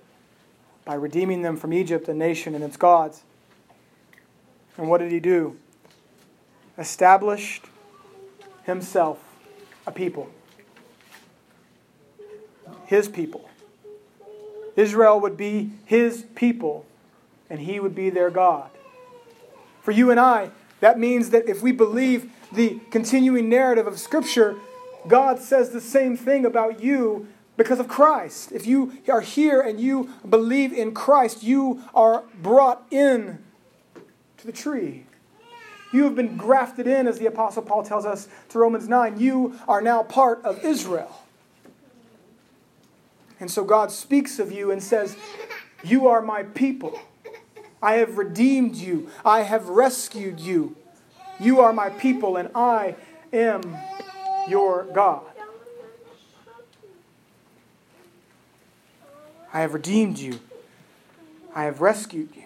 By 0.85 0.95
redeeming 0.95 1.43
them 1.43 1.57
from 1.57 1.73
Egypt, 1.73 2.09
a 2.09 2.15
nation 2.15 2.55
and 2.55 2.63
its 2.63 2.77
gods. 2.77 3.23
And 4.77 4.89
what 4.89 4.99
did 4.99 5.11
he 5.11 5.19
do? 5.19 5.57
Established 6.79 7.65
himself 8.65 9.19
a 9.87 9.91
people. 9.91 10.31
His 12.87 13.09
people. 13.09 13.49
Israel 14.77 15.21
would 15.21 15.37
be 15.37 15.73
his 15.85 16.25
people, 16.35 16.87
and 17.49 17.61
he 17.61 17.81
would 17.81 17.95
be 17.95 18.11
their 18.11 18.31
God. 18.31 18.71
For 19.83 19.91
you 19.93 20.11
and 20.11 20.21
I, 20.21 20.51
that 20.81 20.99
means 20.99 21.31
that 21.31 21.49
if 21.49 21.63
we 21.63 21.73
believe 21.73 22.31
the 22.53 22.81
continuing 22.91 23.49
narrative 23.49 23.87
of 23.87 23.99
Scripture, 23.99 24.57
God 25.09 25.39
says 25.39 25.71
the 25.71 25.81
same 25.81 26.17
thing 26.17 26.45
about 26.45 26.83
you 26.83 27.29
because 27.57 27.81
of 27.81 27.89
Christ. 27.89 28.53
If 28.53 28.67
you 28.67 28.95
are 29.09 29.21
here 29.21 29.61
and 29.61 29.81
you 29.81 30.11
believe 30.29 30.73
in 30.73 30.93
Christ, 30.93 31.43
you 31.43 31.83
are 31.95 32.25
brought 32.41 32.87
in 32.91 33.39
to 34.39 34.47
the 34.47 34.53
tree. 34.53 35.05
You 35.93 36.05
have 36.05 36.15
been 36.15 36.37
grafted 36.37 36.87
in, 36.87 37.09
as 37.09 37.19
the 37.19 37.27
Apostle 37.27 37.63
Paul 37.63 37.83
tells 37.83 38.07
us 38.07 38.29
to 38.51 38.59
Romans 38.59 38.89
9. 38.89 39.19
You 39.19 39.59
are 39.67 39.83
now 39.83 40.03
part 40.03 40.45
of 40.45 40.65
Israel. 40.65 41.23
And 43.41 43.51
so 43.51 43.65
God 43.65 43.91
speaks 43.91 44.39
of 44.39 44.53
you 44.53 44.71
and 44.71 44.83
says, 44.83 45.17
You 45.83 46.07
are 46.07 46.23
my 46.23 46.45
people. 46.45 47.01
I 47.83 47.95
have 47.95 48.19
redeemed 48.19 48.77
you. 48.77 49.11
I 49.25 49.41
have 49.41 49.69
rescued 49.69 50.39
you. 50.39 50.77
You 51.41 51.61
are 51.61 51.73
my 51.73 51.89
people, 51.89 52.37
and 52.37 52.51
I 52.55 52.97
am 53.33 53.77
your 54.49 54.85
God. 54.85 55.23
I 59.53 59.61
have 59.61 59.75
redeemed 59.75 60.19
you. 60.19 60.39
I 61.55 61.65
have 61.65 61.81
rescued 61.81 62.31
you. 62.35 62.45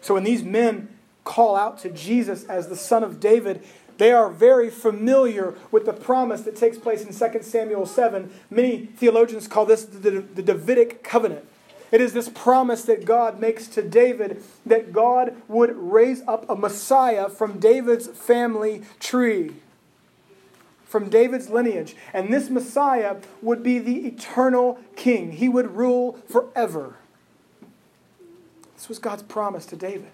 So 0.00 0.14
when 0.14 0.24
these 0.24 0.42
men 0.42 0.88
call 1.24 1.56
out 1.56 1.78
to 1.78 1.90
Jesus 1.90 2.44
as 2.44 2.68
the 2.68 2.76
son 2.76 3.02
of 3.02 3.20
David, 3.20 3.64
they 3.98 4.12
are 4.12 4.30
very 4.30 4.70
familiar 4.70 5.54
with 5.72 5.84
the 5.84 5.92
promise 5.92 6.42
that 6.42 6.56
takes 6.56 6.78
place 6.78 7.02
in 7.02 7.12
2 7.12 7.42
Samuel 7.42 7.84
7. 7.84 8.30
Many 8.48 8.86
theologians 8.86 9.48
call 9.48 9.66
this 9.66 9.84
the, 9.84 10.10
the 10.20 10.42
Davidic 10.42 11.02
covenant. 11.02 11.44
It 11.90 12.00
is 12.00 12.12
this 12.12 12.28
promise 12.28 12.82
that 12.82 13.04
God 13.04 13.40
makes 13.40 13.66
to 13.68 13.82
David 13.82 14.42
that 14.66 14.92
God 14.92 15.34
would 15.48 15.74
raise 15.76 16.22
up 16.28 16.48
a 16.48 16.54
Messiah 16.54 17.28
from 17.28 17.58
David's 17.58 18.06
family 18.08 18.82
tree, 19.00 19.56
from 20.88 21.10
David's 21.10 21.50
lineage. 21.50 21.94
And 22.12 22.32
this 22.32 22.48
Messiah 22.48 23.18
would 23.42 23.62
be 23.62 23.78
the 23.78 24.06
eternal 24.06 24.80
king, 24.96 25.32
he 25.32 25.48
would 25.48 25.76
rule 25.76 26.18
forever. 26.28 26.96
This 28.74 28.88
was 28.88 28.98
God's 28.98 29.22
promise 29.22 29.66
to 29.66 29.76
David. 29.76 30.10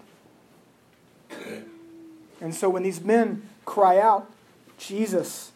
And 2.41 2.53
so 2.53 2.69
when 2.69 2.83
these 2.83 3.01
men 3.01 3.47
cry 3.63 3.99
out, 3.99 4.29
Jesus, 4.77 5.51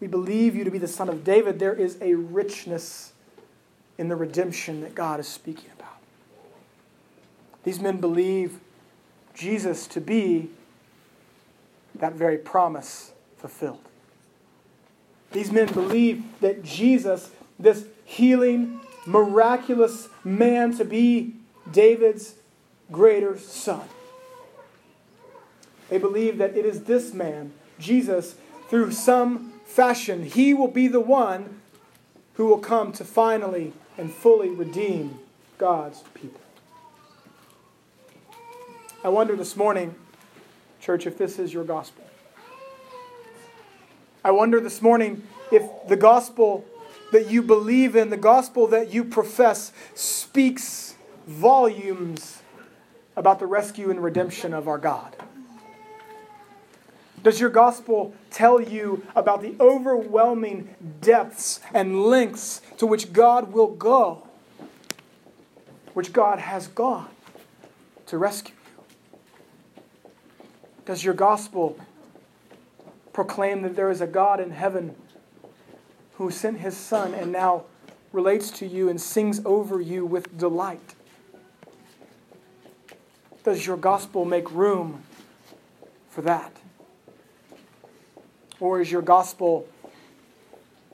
we 0.00 0.06
believe 0.06 0.54
you 0.54 0.64
to 0.64 0.70
be 0.70 0.78
the 0.78 0.88
Son 0.88 1.08
of 1.08 1.24
David, 1.24 1.58
there 1.58 1.74
is 1.74 1.98
a 2.00 2.14
richness 2.14 3.12
in 3.96 4.08
the 4.08 4.16
redemption 4.16 4.80
that 4.82 4.94
God 4.94 5.18
is 5.18 5.26
speaking 5.26 5.70
about. 5.76 5.98
These 7.64 7.80
men 7.80 8.00
believe 8.00 8.60
Jesus 9.34 9.86
to 9.88 10.00
be 10.00 10.50
that 11.96 12.12
very 12.12 12.38
promise 12.38 13.12
fulfilled. 13.38 13.80
These 15.32 15.52
men 15.52 15.72
believe 15.72 16.22
that 16.40 16.62
Jesus, 16.62 17.30
this 17.58 17.86
healing, 18.04 18.80
miraculous 19.06 20.08
man, 20.24 20.76
to 20.76 20.84
be 20.84 21.34
David's 21.70 22.34
greater 22.90 23.38
son. 23.38 23.88
They 25.88 25.98
believe 25.98 26.38
that 26.38 26.56
it 26.56 26.64
is 26.64 26.84
this 26.84 27.12
man, 27.12 27.52
Jesus, 27.78 28.36
through 28.68 28.92
some 28.92 29.52
fashion, 29.64 30.24
he 30.24 30.52
will 30.52 30.68
be 30.68 30.88
the 30.88 31.00
one 31.00 31.60
who 32.34 32.46
will 32.46 32.58
come 32.58 32.92
to 32.92 33.04
finally 33.04 33.72
and 33.96 34.12
fully 34.12 34.48
redeem 34.48 35.18
God's 35.58 36.02
people. 36.14 36.40
I 39.02 39.08
wonder 39.08 39.36
this 39.36 39.56
morning, 39.56 39.94
church, 40.80 41.06
if 41.06 41.16
this 41.16 41.38
is 41.38 41.52
your 41.52 41.64
gospel. 41.64 42.07
I 44.24 44.32
wonder 44.32 44.58
this 44.60 44.82
morning 44.82 45.22
if 45.52 45.62
the 45.86 45.96
gospel 45.96 46.64
that 47.12 47.30
you 47.30 47.42
believe 47.42 47.94
in, 47.94 48.10
the 48.10 48.16
gospel 48.16 48.66
that 48.68 48.92
you 48.92 49.04
profess, 49.04 49.72
speaks 49.94 50.96
volumes 51.26 52.42
about 53.16 53.38
the 53.38 53.46
rescue 53.46 53.90
and 53.90 54.02
redemption 54.02 54.52
of 54.52 54.66
our 54.66 54.78
God. 54.78 55.16
Does 57.22 57.40
your 57.40 57.50
gospel 57.50 58.14
tell 58.30 58.60
you 58.60 59.04
about 59.14 59.42
the 59.42 59.54
overwhelming 59.60 60.74
depths 61.00 61.60
and 61.74 62.04
lengths 62.04 62.62
to 62.78 62.86
which 62.86 63.12
God 63.12 63.52
will 63.52 63.68
go, 63.68 64.26
which 65.94 66.12
God 66.12 66.38
has 66.38 66.68
gone 66.68 67.08
to 68.06 68.18
rescue 68.18 68.54
you? 68.54 68.84
Does 70.86 71.04
your 71.04 71.14
gospel 71.14 71.78
proclaim 73.18 73.62
that 73.62 73.74
there 73.74 73.90
is 73.90 74.00
a 74.00 74.06
God 74.06 74.38
in 74.38 74.52
heaven 74.52 74.94
who 76.18 76.30
sent 76.30 76.60
his 76.60 76.76
Son 76.76 77.12
and 77.12 77.32
now 77.32 77.64
relates 78.12 78.48
to 78.52 78.64
you 78.64 78.88
and 78.88 79.00
sings 79.00 79.40
over 79.44 79.80
you 79.80 80.06
with 80.06 80.38
delight? 80.38 80.94
Does 83.42 83.66
your 83.66 83.76
gospel 83.76 84.24
make 84.24 84.48
room 84.52 85.02
for 86.08 86.22
that? 86.22 86.58
Or 88.60 88.80
is 88.80 88.92
your 88.92 89.02
gospel 89.02 89.66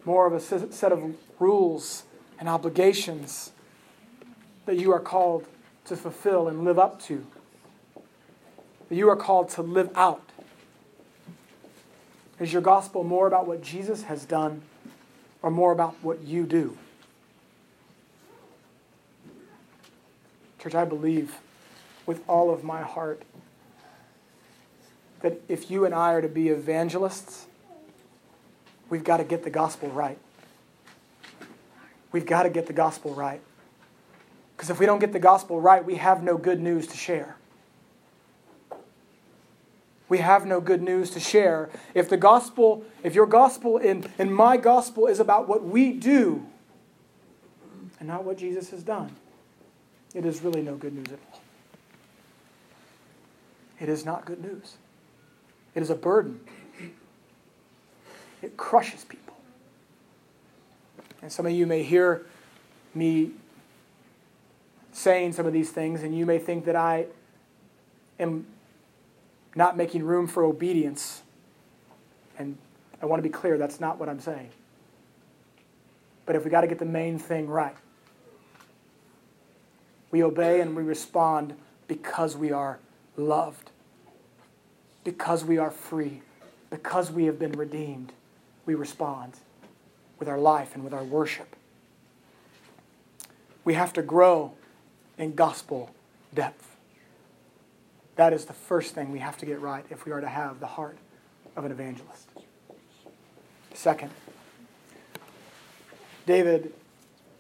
more 0.07 0.27
of 0.27 0.33
a 0.33 0.41
set 0.41 0.93
of 0.93 1.15
rules 1.39 2.05
and 2.41 2.49
obligations 2.49 3.53
that 4.65 4.79
you 4.79 4.91
are 4.95 5.01
called 5.01 5.45
to 5.85 5.95
fulfill 5.95 6.49
and 6.49 6.65
live 6.65 6.79
up 6.79 7.03
to, 7.03 7.27
that 8.89 8.95
you 8.95 9.11
are 9.11 9.17
called 9.17 9.51
to 9.51 9.63
live 9.63 9.91
out? 9.95 10.31
Is 12.41 12.53
your 12.53 12.63
gospel 12.63 13.05
more 13.05 13.27
about 13.27 13.47
what 13.47 13.63
Jesus 13.63 14.03
has 14.05 14.25
done 14.25 14.63
or 15.43 15.51
more 15.51 15.73
about 15.73 15.95
what 16.03 16.23
you 16.23 16.45
do? 16.45 16.77
Church, 20.59 20.75
I 20.75 20.85
believe 20.85 21.37
with 22.07 22.23
all 22.29 22.53
of 22.53 22.65
my 22.65 22.83
heart 22.83 23.23
that 25.21 25.41
if 25.49 25.71
you 25.71 25.85
and 25.85 25.95
I 25.95 26.13
are 26.13 26.23
to 26.23 26.29
be 26.29 26.49
evangelists, 26.49 27.47
we've 28.91 29.05
got 29.05 29.19
to 29.19 29.25
get 29.25 29.45
the 29.45 29.51
gospel 29.51 29.89
right. 29.91 30.19
We've 32.13 32.27
got 32.27 32.43
to 32.45 32.51
get 32.51 32.67
the 32.67 32.73
gospel 32.73 33.15
right. 33.15 33.41
Because 34.57 34.71
if 34.71 34.79
we 34.79 34.87
don't 34.87 34.99
get 34.99 35.13
the 35.13 35.19
gospel 35.19 35.61
right, 35.61 35.85
we 35.85 35.97
have 35.97 36.23
no 36.23 36.37
good 36.37 36.61
news 36.61 36.87
to 36.89 36.97
share. 36.97 37.37
We 40.15 40.21
have 40.21 40.47
no 40.47 40.61
good 40.61 40.81
news 40.81 41.11
to 41.11 41.19
share. 41.19 41.71
If 41.93 42.09
the 42.09 42.17
gospel, 42.17 42.85
if 43.03 43.17
your 43.17 43.27
gospel 43.27 43.79
and, 43.79 44.09
and 44.17 44.33
my 44.33 44.57
gospel 44.57 45.09
is 45.09 45.19
about 45.19 45.49
what 45.49 45.65
we 45.65 45.93
do 45.93 46.47
and 47.99 48.07
not 48.07 48.23
what 48.23 48.39
Jesus 48.39 48.71
has 48.71 48.85
done, 48.85 49.17
it 50.15 50.25
is 50.25 50.41
really 50.41 50.63
no 50.63 50.77
good 50.77 50.95
news 50.95 51.09
at 51.09 51.19
all. 51.33 51.41
It 53.81 53.89
is 53.89 54.05
not 54.05 54.25
good 54.25 54.41
news. 54.41 54.77
It 55.75 55.83
is 55.83 55.91
a 55.91 55.97
burden. 55.97 56.39
It 58.41 58.57
crushes 58.57 59.05
people. 59.05 59.35
And 61.23 61.33
some 61.33 61.45
of 61.45 61.51
you 61.51 61.67
may 61.67 61.83
hear 61.83 62.25
me 62.95 63.33
saying 64.93 65.33
some 65.33 65.45
of 65.45 65.53
these 65.53 65.73
things, 65.73 66.05
and 66.05 66.17
you 66.17 66.25
may 66.25 66.39
think 66.39 66.67
that 66.67 66.77
I 66.77 67.07
am 68.21 68.47
not 69.55 69.77
making 69.77 70.03
room 70.05 70.27
for 70.27 70.45
obedience. 70.45 71.23
And 72.39 72.57
I 73.01 73.07
want 73.07 73.23
to 73.23 73.29
be 73.29 73.33
clear, 73.33 73.59
that's 73.59 73.81
not 73.81 73.99
what 73.99 74.09
I'm 74.09 74.21
saying. 74.21 74.51
But 76.27 76.37
if 76.37 76.45
we 76.45 76.51
got 76.51 76.63
to 76.63 76.67
get 76.67 76.79
the 76.79 76.85
main 76.85 77.19
thing 77.19 77.49
right, 77.49 77.77
we 80.11 80.23
obey 80.23 80.61
and 80.61 80.75
we 80.75 80.83
respond 80.83 81.55
because 81.87 82.37
we 82.37 82.53
are 82.53 82.79
loved, 83.17 83.71
because 85.03 85.45
we 85.45 85.59
are 85.59 85.71
free, 85.71 86.23
because 86.71 87.11
we 87.11 87.25
have 87.25 87.39
been 87.39 87.53
redeemed. 87.53 88.13
We 88.65 88.75
respond 88.75 89.35
with 90.19 90.29
our 90.29 90.39
life 90.39 90.75
and 90.75 90.83
with 90.83 90.95
our 90.95 91.05
worship. 91.05 91.57
We 93.65 93.75
have 93.75 93.93
to 93.95 94.03
grow 94.03 94.53
in 95.19 95.35
gospel 95.35 95.91
depth. 96.33 96.74
That 98.17 98.33
is 98.33 98.45
the 98.45 98.53
first 98.53 98.95
thing 98.95 99.11
we 99.11 99.19
have 99.19 99.37
to 99.39 99.47
get 99.47 99.61
right 99.61 99.85
if 99.91 100.05
we 100.05 100.13
are 100.13 100.21
to 100.21 100.29
have 100.29 100.61
the 100.61 100.67
heart 100.67 100.97
of 101.57 101.65
an 101.65 101.73
evangelist. 101.73 102.29
Second, 103.73 104.11
David, 106.27 106.73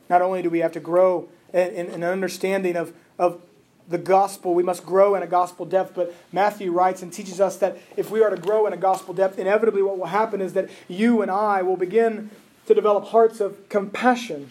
not 0.08 0.20
only 0.20 0.42
do 0.42 0.50
we 0.50 0.58
have 0.58 0.72
to 0.72 0.80
grow 0.80 1.28
in, 1.52 1.86
an 1.86 2.02
understanding 2.02 2.76
of, 2.76 2.92
of 3.18 3.40
the 3.88 3.98
gospel, 3.98 4.54
we 4.54 4.62
must 4.62 4.84
grow 4.84 5.14
in 5.14 5.22
a 5.22 5.26
gospel 5.26 5.64
depth, 5.64 5.94
but 5.94 6.14
Matthew 6.32 6.72
writes 6.72 7.02
and 7.02 7.12
teaches 7.12 7.40
us 7.40 7.56
that 7.58 7.78
if 7.96 8.10
we 8.10 8.22
are 8.22 8.30
to 8.30 8.36
grow 8.36 8.66
in 8.66 8.72
a 8.72 8.76
gospel 8.76 9.14
depth, 9.14 9.38
inevitably 9.38 9.82
what 9.82 9.98
will 9.98 10.06
happen 10.06 10.40
is 10.40 10.54
that 10.54 10.68
you 10.88 11.22
and 11.22 11.30
I 11.30 11.62
will 11.62 11.76
begin 11.76 12.30
to 12.66 12.74
develop 12.74 13.06
hearts 13.06 13.40
of 13.40 13.68
compassion. 13.68 14.50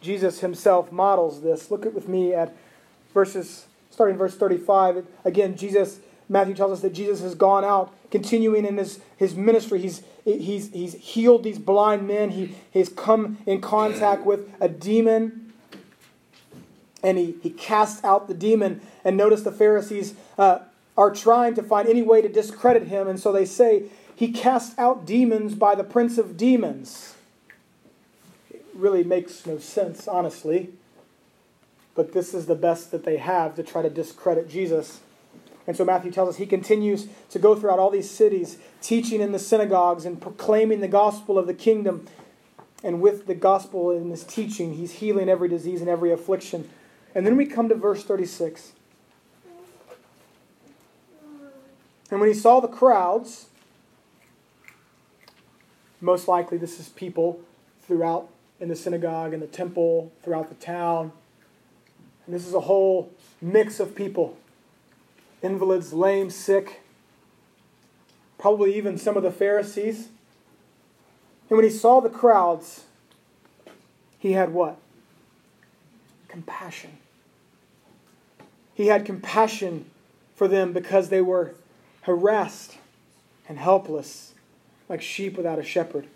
Jesus 0.00 0.40
himself 0.40 0.90
models 0.90 1.42
this. 1.42 1.70
Look 1.70 1.86
at 1.86 1.94
with 1.94 2.08
me 2.08 2.32
at 2.34 2.56
verses 3.12 3.66
starting 3.90 4.16
verse 4.16 4.36
35. 4.36 5.06
Again, 5.24 5.56
Jesus, 5.56 6.00
Matthew 6.28 6.54
tells 6.54 6.72
us 6.72 6.80
that 6.80 6.92
Jesus 6.92 7.20
has 7.20 7.34
gone 7.34 7.64
out, 7.64 7.92
continuing 8.10 8.64
in 8.64 8.76
his, 8.76 9.00
his 9.16 9.34
ministry. 9.34 9.80
He's, 9.80 10.02
he's, 10.24 10.72
he's 10.72 10.94
healed 10.94 11.44
these 11.44 11.58
blind 11.58 12.06
men. 12.06 12.30
He, 12.30 12.54
he's 12.70 12.88
come 12.88 13.38
in 13.46 13.60
contact 13.60 14.24
with 14.24 14.50
a 14.60 14.68
demon, 14.68 15.52
and 17.02 17.18
he, 17.18 17.36
he 17.42 17.50
casts 17.50 18.02
out 18.04 18.28
the 18.28 18.34
demon. 18.34 18.80
And 19.04 19.16
notice 19.16 19.42
the 19.42 19.52
Pharisees 19.52 20.14
uh, 20.38 20.60
are 20.96 21.10
trying 21.10 21.54
to 21.54 21.62
find 21.62 21.88
any 21.88 22.02
way 22.02 22.22
to 22.22 22.28
discredit 22.28 22.84
him, 22.84 23.08
and 23.08 23.18
so 23.18 23.32
they 23.32 23.44
say, 23.44 23.84
He 24.14 24.32
casts 24.32 24.78
out 24.78 25.04
demons 25.04 25.54
by 25.54 25.74
the 25.74 25.84
prince 25.84 26.16
of 26.16 26.36
demons. 26.36 27.14
It 28.50 28.64
really 28.74 29.04
makes 29.04 29.46
no 29.46 29.58
sense, 29.58 30.06
honestly 30.06 30.70
but 31.94 32.12
this 32.12 32.34
is 32.34 32.46
the 32.46 32.54
best 32.54 32.90
that 32.90 33.04
they 33.04 33.16
have 33.16 33.54
to 33.56 33.62
try 33.62 33.82
to 33.82 33.90
discredit 33.90 34.48
Jesus. 34.48 35.00
And 35.66 35.76
so 35.76 35.84
Matthew 35.84 36.10
tells 36.10 36.30
us 36.30 36.36
he 36.36 36.46
continues 36.46 37.08
to 37.30 37.38
go 37.38 37.54
throughout 37.54 37.78
all 37.78 37.90
these 37.90 38.10
cities, 38.10 38.58
teaching 38.80 39.20
in 39.20 39.32
the 39.32 39.38
synagogues 39.38 40.04
and 40.04 40.20
proclaiming 40.20 40.80
the 40.80 40.88
gospel 40.88 41.38
of 41.38 41.46
the 41.46 41.54
kingdom. 41.54 42.06
And 42.82 43.00
with 43.00 43.26
the 43.26 43.34
gospel 43.34 43.90
in 43.90 44.10
his 44.10 44.24
teaching, 44.24 44.74
he's 44.74 44.92
healing 44.92 45.28
every 45.28 45.48
disease 45.48 45.80
and 45.80 45.90
every 45.90 46.12
affliction. 46.12 46.68
And 47.14 47.26
then 47.26 47.36
we 47.36 47.46
come 47.46 47.68
to 47.68 47.74
verse 47.74 48.02
36. 48.02 48.72
And 52.10 52.18
when 52.18 52.28
he 52.28 52.34
saw 52.34 52.60
the 52.60 52.68
crowds, 52.68 53.46
most 56.00 56.26
likely 56.26 56.58
this 56.58 56.80
is 56.80 56.88
people 56.88 57.40
throughout 57.86 58.28
in 58.58 58.68
the 58.68 58.76
synagogue, 58.76 59.32
in 59.32 59.40
the 59.40 59.46
temple, 59.46 60.12
throughout 60.22 60.48
the 60.48 60.54
town, 60.54 61.12
and 62.30 62.38
this 62.38 62.46
is 62.46 62.54
a 62.54 62.60
whole 62.60 63.10
mix 63.42 63.80
of 63.80 63.96
people 63.96 64.36
invalids, 65.42 65.92
lame, 65.92 66.30
sick, 66.30 66.80
probably 68.38 68.76
even 68.76 68.96
some 68.96 69.16
of 69.16 69.24
the 69.24 69.32
Pharisees. 69.32 70.10
And 71.48 71.56
when 71.56 71.64
he 71.64 71.70
saw 71.70 71.98
the 72.00 72.08
crowds, 72.08 72.84
he 74.16 74.30
had 74.32 74.52
what? 74.52 74.76
Compassion. 76.28 76.98
He 78.74 78.86
had 78.86 79.04
compassion 79.04 79.90
for 80.36 80.46
them 80.46 80.72
because 80.72 81.08
they 81.08 81.22
were 81.22 81.56
harassed 82.02 82.78
and 83.48 83.58
helpless, 83.58 84.34
like 84.88 85.02
sheep 85.02 85.36
without 85.36 85.58
a 85.58 85.64
shepherd. 85.64 86.06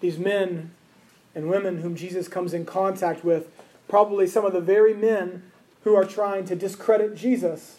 These 0.00 0.18
men 0.18 0.72
and 1.34 1.48
women 1.48 1.80
whom 1.80 1.96
Jesus 1.96 2.28
comes 2.28 2.54
in 2.54 2.64
contact 2.64 3.24
with, 3.24 3.48
probably 3.88 4.26
some 4.26 4.44
of 4.44 4.52
the 4.52 4.60
very 4.60 4.94
men 4.94 5.42
who 5.82 5.94
are 5.94 6.04
trying 6.04 6.44
to 6.46 6.56
discredit 6.56 7.14
Jesus, 7.14 7.78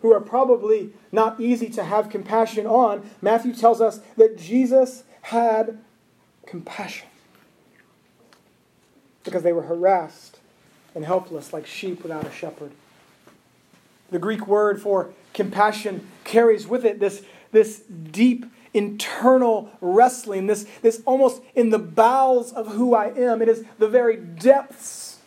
who 0.00 0.12
are 0.12 0.20
probably 0.20 0.92
not 1.10 1.40
easy 1.40 1.68
to 1.70 1.84
have 1.84 2.08
compassion 2.08 2.66
on. 2.66 3.08
Matthew 3.20 3.54
tells 3.54 3.80
us 3.80 4.00
that 4.16 4.38
Jesus 4.38 5.04
had 5.22 5.78
compassion 6.46 7.08
because 9.24 9.42
they 9.42 9.52
were 9.52 9.62
harassed 9.62 10.38
and 10.94 11.04
helpless 11.04 11.52
like 11.52 11.66
sheep 11.66 12.02
without 12.02 12.26
a 12.26 12.30
shepherd. 12.30 12.72
The 14.10 14.18
Greek 14.18 14.46
word 14.46 14.80
for 14.80 15.10
compassion 15.32 16.06
carries 16.24 16.66
with 16.66 16.84
it 16.84 17.00
this, 17.00 17.24
this 17.50 17.80
deep 17.80 18.44
internal 18.74 19.70
wrestling, 19.80 20.46
this, 20.46 20.66
this 20.80 21.02
almost 21.04 21.42
in 21.54 21.70
the 21.70 21.78
bowels 21.78 22.52
of 22.52 22.68
who 22.68 22.94
I 22.94 23.06
am. 23.08 23.42
It 23.42 23.48
is 23.48 23.64
the 23.78 23.88
very 23.88 24.16
depths 24.16 25.18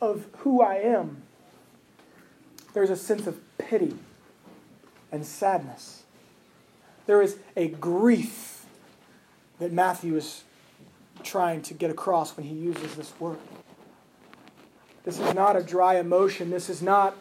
of 0.00 0.26
who 0.38 0.62
I 0.62 0.76
am. 0.76 1.22
There's 2.72 2.90
a 2.90 2.96
sense 2.96 3.26
of 3.26 3.38
pity 3.58 3.94
and 5.10 5.24
sadness. 5.24 6.04
There 7.06 7.22
is 7.22 7.38
a 7.56 7.68
grief 7.68 8.66
that 9.58 9.72
Matthew 9.72 10.16
is 10.16 10.44
trying 11.22 11.62
to 11.62 11.74
get 11.74 11.90
across 11.90 12.36
when 12.36 12.46
he 12.46 12.54
uses 12.54 12.94
this 12.94 13.12
word. 13.18 13.38
This 15.04 15.18
is 15.18 15.34
not 15.34 15.56
a 15.56 15.62
dry 15.62 15.98
emotion. 15.98 16.50
This 16.50 16.68
is 16.68 16.82
not 16.82 17.16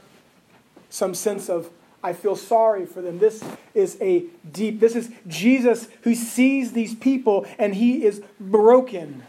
some 0.89 1.13
sense 1.13 1.49
of 1.49 1.69
I 2.03 2.13
feel 2.13 2.35
sorry 2.35 2.85
for 2.85 3.01
them. 3.01 3.19
This 3.19 3.43
is 3.73 3.97
a 4.01 4.25
deep, 4.51 4.79
this 4.79 4.95
is 4.95 5.09
Jesus 5.27 5.87
who 6.03 6.15
sees 6.15 6.73
these 6.73 6.95
people 6.95 7.45
and 7.57 7.75
he 7.75 8.05
is 8.05 8.21
broken 8.39 9.23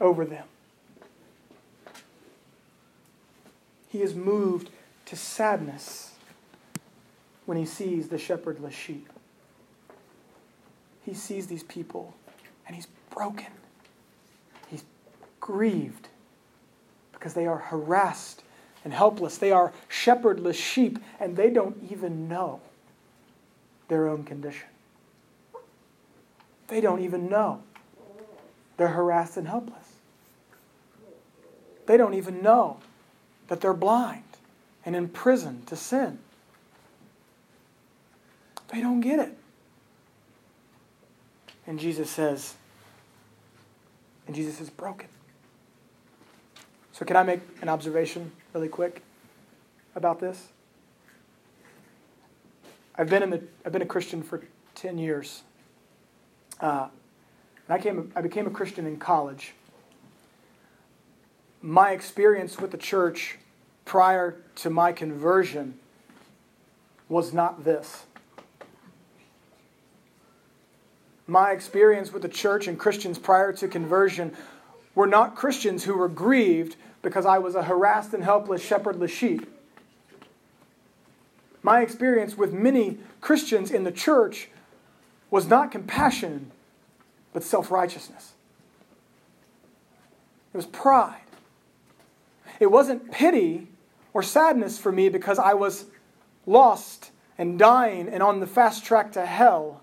over 0.00 0.24
them. 0.24 0.44
He 3.88 4.02
is 4.02 4.14
moved 4.14 4.70
to 5.06 5.16
sadness 5.16 6.12
when 7.46 7.56
he 7.56 7.64
sees 7.64 8.08
the 8.08 8.18
shepherdless 8.18 8.74
sheep. 8.74 9.08
He 11.04 11.14
sees 11.14 11.46
these 11.46 11.62
people 11.62 12.14
and 12.66 12.74
he's 12.74 12.88
broken. 13.10 13.46
He's 14.68 14.84
grieved 15.40 16.08
because 17.12 17.34
they 17.34 17.46
are 17.46 17.58
harassed 17.58 18.42
and 18.86 18.94
helpless. 18.94 19.36
They 19.36 19.50
are 19.50 19.72
shepherdless 19.88 20.56
sheep, 20.56 21.00
and 21.18 21.36
they 21.36 21.50
don't 21.50 21.76
even 21.90 22.28
know 22.28 22.60
their 23.88 24.06
own 24.06 24.22
condition. 24.22 24.68
They 26.68 26.80
don't 26.80 27.00
even 27.02 27.28
know. 27.28 27.64
They're 28.76 28.86
harassed 28.86 29.36
and 29.36 29.48
helpless. 29.48 29.94
They 31.86 31.96
don't 31.96 32.14
even 32.14 32.40
know 32.42 32.76
that 33.48 33.60
they're 33.60 33.74
blind 33.74 34.22
and 34.84 34.94
in 34.94 35.08
prison 35.08 35.64
to 35.66 35.74
sin. 35.74 36.20
They 38.68 38.80
don't 38.80 39.00
get 39.00 39.18
it. 39.18 39.36
And 41.66 41.80
Jesus 41.80 42.08
says, 42.08 42.54
and 44.28 44.36
Jesus 44.36 44.60
is 44.60 44.70
broken. 44.70 45.08
So, 46.92 47.04
can 47.04 47.16
I 47.16 47.24
make 47.24 47.40
an 47.62 47.68
observation 47.68 48.30
really 48.56 48.68
quick 48.68 49.02
about 49.94 50.18
this? 50.18 50.48
I've 52.94 53.10
been, 53.10 53.22
in 53.22 53.28
the, 53.28 53.42
I've 53.66 53.72
been 53.72 53.82
a 53.82 53.86
Christian 53.86 54.22
for 54.22 54.42
10 54.76 54.96
years. 54.96 55.42
Uh, 56.58 56.88
I, 57.68 57.78
came, 57.78 58.10
I 58.16 58.22
became 58.22 58.46
a 58.46 58.50
Christian 58.50 58.86
in 58.86 58.96
college. 58.96 59.52
My 61.60 61.90
experience 61.90 62.58
with 62.58 62.70
the 62.70 62.78
church 62.78 63.36
prior 63.84 64.38
to 64.54 64.70
my 64.70 64.90
conversion 64.90 65.78
was 67.10 67.34
not 67.34 67.62
this. 67.62 68.06
My 71.26 71.50
experience 71.50 72.10
with 72.10 72.22
the 72.22 72.28
church 72.30 72.68
and 72.68 72.78
Christians 72.78 73.18
prior 73.18 73.52
to 73.52 73.68
conversion 73.68 74.34
were 74.94 75.06
not 75.06 75.36
Christians 75.36 75.84
who 75.84 75.94
were 75.98 76.08
grieved 76.08 76.76
because 77.06 77.24
I 77.24 77.38
was 77.38 77.54
a 77.54 77.62
harassed 77.62 78.12
and 78.14 78.24
helpless 78.24 78.60
shepherdless 78.60 79.12
sheep. 79.12 79.48
My 81.62 81.80
experience 81.80 82.36
with 82.36 82.52
many 82.52 82.98
Christians 83.20 83.70
in 83.70 83.84
the 83.84 83.92
church 83.92 84.48
was 85.30 85.46
not 85.46 85.70
compassion, 85.70 86.50
but 87.32 87.44
self 87.44 87.70
righteousness. 87.70 88.32
It 90.52 90.56
was 90.56 90.66
pride. 90.66 91.20
It 92.58 92.72
wasn't 92.72 93.12
pity 93.12 93.68
or 94.12 94.24
sadness 94.24 94.76
for 94.76 94.90
me 94.90 95.08
because 95.08 95.38
I 95.38 95.54
was 95.54 95.84
lost 96.44 97.12
and 97.38 97.56
dying 97.56 98.08
and 98.08 98.20
on 98.20 98.40
the 98.40 98.48
fast 98.48 98.84
track 98.84 99.12
to 99.12 99.24
hell. 99.24 99.80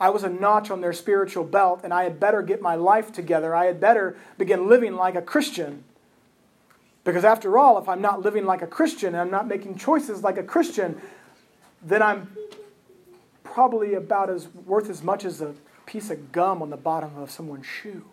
I 0.00 0.08
was 0.08 0.24
a 0.24 0.30
notch 0.30 0.70
on 0.70 0.80
their 0.80 0.94
spiritual 0.94 1.44
belt, 1.44 1.82
and 1.84 1.92
I 1.92 2.04
had 2.04 2.18
better 2.18 2.40
get 2.40 2.62
my 2.62 2.74
life 2.74 3.12
together. 3.12 3.54
I 3.54 3.66
had 3.66 3.80
better 3.80 4.16
begin 4.38 4.66
living 4.66 4.96
like 4.96 5.14
a 5.14 5.22
Christian. 5.22 5.84
Because 7.04 7.24
after 7.24 7.58
all, 7.58 7.78
if 7.78 7.88
I'm 7.88 8.00
not 8.00 8.22
living 8.22 8.46
like 8.46 8.62
a 8.62 8.66
Christian 8.66 9.08
and 9.08 9.18
I'm 9.18 9.30
not 9.30 9.46
making 9.46 9.76
choices 9.76 10.22
like 10.22 10.38
a 10.38 10.42
Christian, 10.42 11.00
then 11.82 12.02
I'm 12.02 12.34
probably 13.44 13.94
about 13.94 14.30
as 14.30 14.48
worth 14.48 14.88
as 14.88 15.02
much 15.02 15.24
as 15.24 15.42
a 15.42 15.54
piece 15.84 16.10
of 16.10 16.32
gum 16.32 16.62
on 16.62 16.70
the 16.70 16.76
bottom 16.76 17.16
of 17.18 17.30
someone's 17.30 17.66
shoe. 17.66 18.04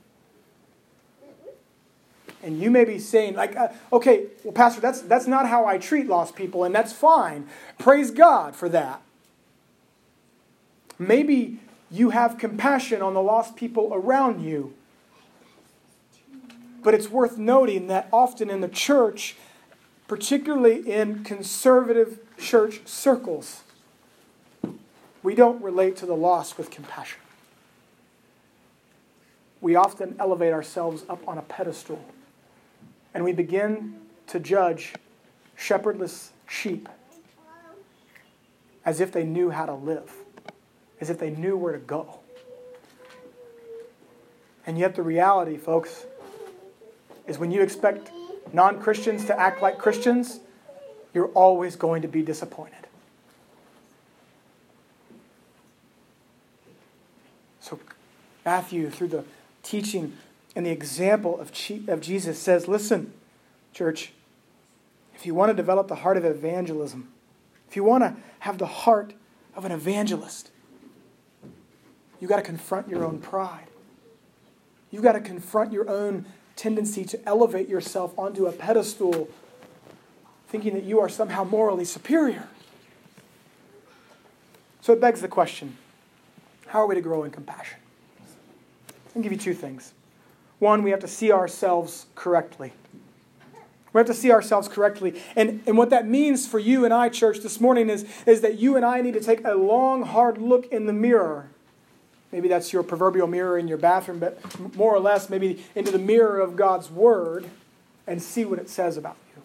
And 2.44 2.62
you 2.62 2.70
may 2.70 2.86
be 2.86 3.00
saying, 3.00 3.36
like, 3.36 3.56
uh, 3.56 3.70
okay, 3.92 4.28
well, 4.44 4.54
Pastor, 4.54 4.80
that's, 4.80 5.02
that's 5.02 5.28
not 5.28 5.48
how 5.48 5.66
I 5.66 5.78
treat 5.78 6.08
lost 6.08 6.36
people, 6.36 6.64
and 6.64 6.74
that's 6.74 6.94
fine. 6.94 7.48
Praise 7.78 8.12
God 8.12 8.56
for 8.56 8.70
that. 8.70 9.02
Maybe 11.00 11.60
you 11.90 12.10
have 12.10 12.38
compassion 12.38 13.02
on 13.02 13.14
the 13.14 13.22
lost 13.22 13.56
people 13.56 13.92
around 13.94 14.44
you. 14.44 14.74
But 16.84 16.94
it's 16.94 17.10
worth 17.10 17.38
noting 17.38 17.88
that 17.88 18.08
often 18.12 18.50
in 18.50 18.62
the 18.62 18.68
church, 18.68 19.36
particularly 20.08 20.90
in 20.90 21.24
conservative 21.24 22.20
church 22.38 22.82
circles, 22.86 23.62
we 25.24 25.36
don't 25.36 25.62
relate 25.62 25.96
to 25.98 26.06
the 26.06 26.16
lost 26.16 26.58
with 26.58 26.70
compassion. 26.70 27.20
We 29.60 29.76
often 29.76 30.16
elevate 30.20 30.54
ourselves 30.54 31.04
up 31.10 31.28
on 31.28 31.38
a 31.38 31.42
pedestal 31.42 32.04
and 33.14 33.24
we 33.24 33.34
begin 33.34 34.00
to 34.28 34.40
judge 34.40 34.94
shepherdless 35.56 36.32
sheep 36.48 36.88
as 38.86 39.02
if 39.02 39.12
they 39.12 39.24
knew 39.24 39.50
how 39.50 39.66
to 39.66 39.74
live 39.74 40.14
as 41.00 41.10
if 41.10 41.20
they 41.20 41.30
knew 41.30 41.56
where 41.56 41.74
to 41.74 41.80
go. 41.80 42.20
And 44.66 44.78
yet, 44.78 44.96
the 44.96 45.04
reality, 45.04 45.58
folks, 45.58 46.06
is 47.26 47.38
when 47.38 47.52
you 47.52 47.62
expect 47.62 48.12
non 48.52 48.82
Christians 48.82 49.26
to 49.26 49.40
act 49.40 49.62
like 49.62 49.78
Christians, 49.78 50.40
you're 51.14 51.30
always 51.30 51.76
going 51.76 52.02
to 52.02 52.08
be 52.08 52.22
disappointed. 52.22 52.88
So, 57.62 57.80
Matthew, 58.46 58.90
through 58.90 59.10
the 59.10 59.24
teaching 59.64 60.18
and 60.56 60.66
the 60.66 60.72
example 60.72 61.40
of, 61.40 61.52
of 61.88 62.02
Jesus, 62.02 62.40
says 62.40 62.68
listen, 62.68 63.14
church, 63.74 64.12
if 65.16 65.26
you 65.26 65.34
want 65.34 65.50
to 65.50 65.54
develop 65.54 65.88
the 65.88 65.96
heart 65.96 66.18
of 66.18 66.26
evangelism, 66.26 67.10
if 67.70 67.76
you 67.76 67.84
want 67.84 68.04
to 68.04 68.16
have 68.40 68.58
the 68.58 68.68
heart 68.68 69.14
of 69.56 69.66
an 69.66 69.72
evangelist, 69.72 70.52
You've 72.20 72.30
got 72.30 72.38
to 72.38 72.44
confront 72.44 72.90
your 72.90 73.06
own 73.06 73.20
pride. 73.20 73.68
You've 74.92 75.04
got 75.04 75.14
to 75.14 75.20
confront 75.20 75.72
your 75.72 75.90
own 75.90 76.26
tendency 76.56 77.06
to 77.06 77.28
elevate 77.28 77.70
yourself 77.70 78.18
onto 78.18 78.48
a 78.48 78.52
pedestal, 78.52 79.30
thinking 80.48 80.74
that 80.74 80.84
you 80.84 81.00
are 81.00 81.10
somehow 81.10 81.44
morally 81.44 81.86
superior. 81.86 82.48
So 84.82 84.94
it 84.94 85.02
begs 85.02 85.22
the 85.22 85.28
question 85.28 85.78
how 86.68 86.80
are 86.80 86.88
we 86.88 86.96
to 86.96 87.02
grow 87.02 87.24
in 87.24 87.32
compassion? 87.32 87.80
I'll 89.16 89.22
give 89.22 89.32
you 89.32 89.38
two 89.38 89.54
things. 89.54 89.94
One, 90.60 90.84
we 90.84 90.92
have 90.92 91.00
to 91.02 91.08
see 91.08 91.32
ourselves 91.32 92.08
correctly. 92.16 92.74
We 93.94 94.00
have 94.00 94.08
to 94.08 94.14
see 94.14 94.32
ourselves 94.32 94.68
correctly. 94.68 95.22
And, 95.36 95.62
and 95.66 95.78
what 95.78 95.90
that 95.92 96.08
means 96.08 96.46
for 96.46 96.60
you 96.60 96.84
and 96.84 96.94
I, 96.94 97.10
church, 97.10 97.40
this 97.40 97.62
morning 97.62 97.90
is, 97.90 98.06
is 98.26 98.42
that 98.42 98.60
you 98.60 98.76
and 98.76 98.86
I 98.86 99.02
need 99.02 99.14
to 99.14 99.22
take 99.22 99.46
a 99.46 99.56
long, 99.56 100.04
hard 100.04 100.38
look 100.38 100.66
in 100.68 100.88
the 100.88 100.94
mirror 100.94 101.50
Maybe 102.32 102.48
that's 102.48 102.74
your 102.74 102.84
proverbial 102.84 103.28
mirror 103.28 103.58
in 103.58 103.68
your 103.68 103.78
bathroom, 103.78 104.20
but 104.20 104.76
more 104.76 104.94
or 104.94 105.00
less, 105.00 105.30
maybe 105.30 105.64
into 105.76 105.92
the 105.92 106.00
mirror 106.00 106.40
of 106.40 106.56
God's 106.56 106.92
Word 106.92 107.50
and 108.06 108.22
see 108.22 108.46
what 108.46 108.60
it 108.60 108.70
says 108.70 108.98
about 108.98 109.18
you. 109.36 109.42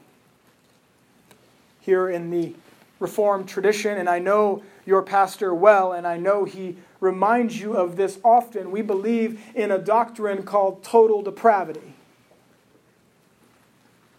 Here 1.81 2.09
in 2.09 2.31
the 2.31 2.55
Reformed 2.99 3.49
tradition, 3.49 3.99
and 3.99 4.09
I 4.09 4.21
know 4.21 4.63
your 4.87 5.03
pastor 5.03 5.53
well, 5.53 5.93
and 5.93 6.07
I 6.07 6.17
know 6.17 6.45
he 6.45 6.77
reminds 7.01 7.61
you 7.61 7.77
of 7.77 7.97
this 7.97 8.21
often, 8.23 8.71
we 8.71 8.81
believe 8.81 9.41
in 9.57 9.73
a 9.73 9.79
doctrine 9.79 10.45
called 10.45 10.85
total 10.85 11.21
depravity. 11.21 11.95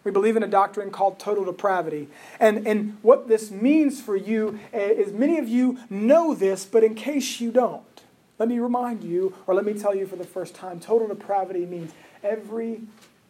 We 0.04 0.10
believe 0.10 0.36
in 0.36 0.42
a 0.42 0.48
doctrine 0.48 0.90
called 0.90 1.18
total 1.18 1.46
depravity. 1.46 2.08
And, 2.38 2.66
and 2.66 2.98
what 3.00 3.26
this 3.26 3.50
means 3.50 4.02
for 4.02 4.16
you 4.16 4.58
eh, 4.72 4.90
is 4.90 5.12
many 5.12 5.38
of 5.38 5.48
you 5.48 5.78
know 5.88 6.34
this, 6.34 6.66
but 6.66 6.84
in 6.84 6.94
case 6.94 7.40
you 7.40 7.50
don't, 7.50 7.93
let 8.38 8.48
me 8.48 8.58
remind 8.58 9.04
you, 9.04 9.34
or 9.46 9.54
let 9.54 9.64
me 9.64 9.74
tell 9.74 9.94
you 9.94 10.06
for 10.06 10.16
the 10.16 10.24
first 10.24 10.54
time 10.54 10.80
total 10.80 11.08
depravity 11.08 11.66
means 11.66 11.92
every 12.22 12.82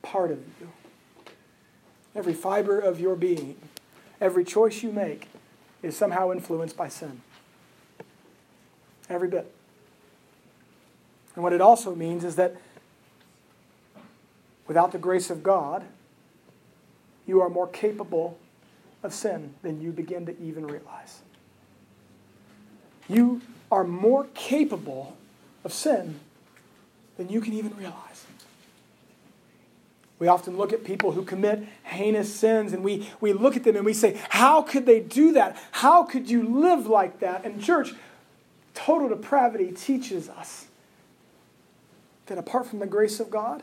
part 0.02 0.30
of 0.30 0.38
you, 0.60 0.70
every 2.14 2.34
fiber 2.34 2.78
of 2.78 2.98
your 2.98 3.16
being, 3.16 3.56
every 4.20 4.44
choice 4.44 4.82
you 4.82 4.92
make 4.92 5.28
is 5.82 5.96
somehow 5.96 6.32
influenced 6.32 6.76
by 6.76 6.88
sin. 6.88 7.20
Every 9.08 9.28
bit. 9.28 9.52
And 11.34 11.42
what 11.42 11.52
it 11.52 11.60
also 11.60 11.94
means 11.94 12.24
is 12.24 12.36
that 12.36 12.56
without 14.66 14.92
the 14.92 14.98
grace 14.98 15.28
of 15.28 15.42
God, 15.42 15.84
you 17.26 17.40
are 17.42 17.50
more 17.50 17.66
capable 17.66 18.38
of 19.02 19.12
sin 19.12 19.54
than 19.62 19.80
you 19.80 19.92
begin 19.92 20.24
to 20.26 20.40
even 20.40 20.66
realize. 20.66 21.20
You 23.08 23.42
are 23.70 23.84
more 23.84 24.26
capable 24.34 25.16
of 25.64 25.72
sin 25.72 26.20
than 27.16 27.28
you 27.28 27.40
can 27.40 27.52
even 27.52 27.76
realize. 27.76 28.24
We 30.18 30.28
often 30.28 30.56
look 30.56 30.72
at 30.72 30.84
people 30.84 31.12
who 31.12 31.24
commit 31.24 31.64
heinous 31.82 32.32
sins 32.32 32.72
and 32.72 32.84
we, 32.84 33.10
we 33.20 33.32
look 33.32 33.56
at 33.56 33.64
them 33.64 33.76
and 33.76 33.84
we 33.84 33.92
say, 33.92 34.20
How 34.30 34.62
could 34.62 34.86
they 34.86 35.00
do 35.00 35.32
that? 35.32 35.56
How 35.72 36.04
could 36.04 36.30
you 36.30 36.42
live 36.42 36.86
like 36.86 37.20
that? 37.20 37.44
And, 37.44 37.62
church, 37.62 37.92
total 38.74 39.08
depravity 39.08 39.72
teaches 39.72 40.28
us 40.28 40.66
that 42.26 42.38
apart 42.38 42.66
from 42.66 42.78
the 42.78 42.86
grace 42.86 43.20
of 43.20 43.28
God, 43.28 43.62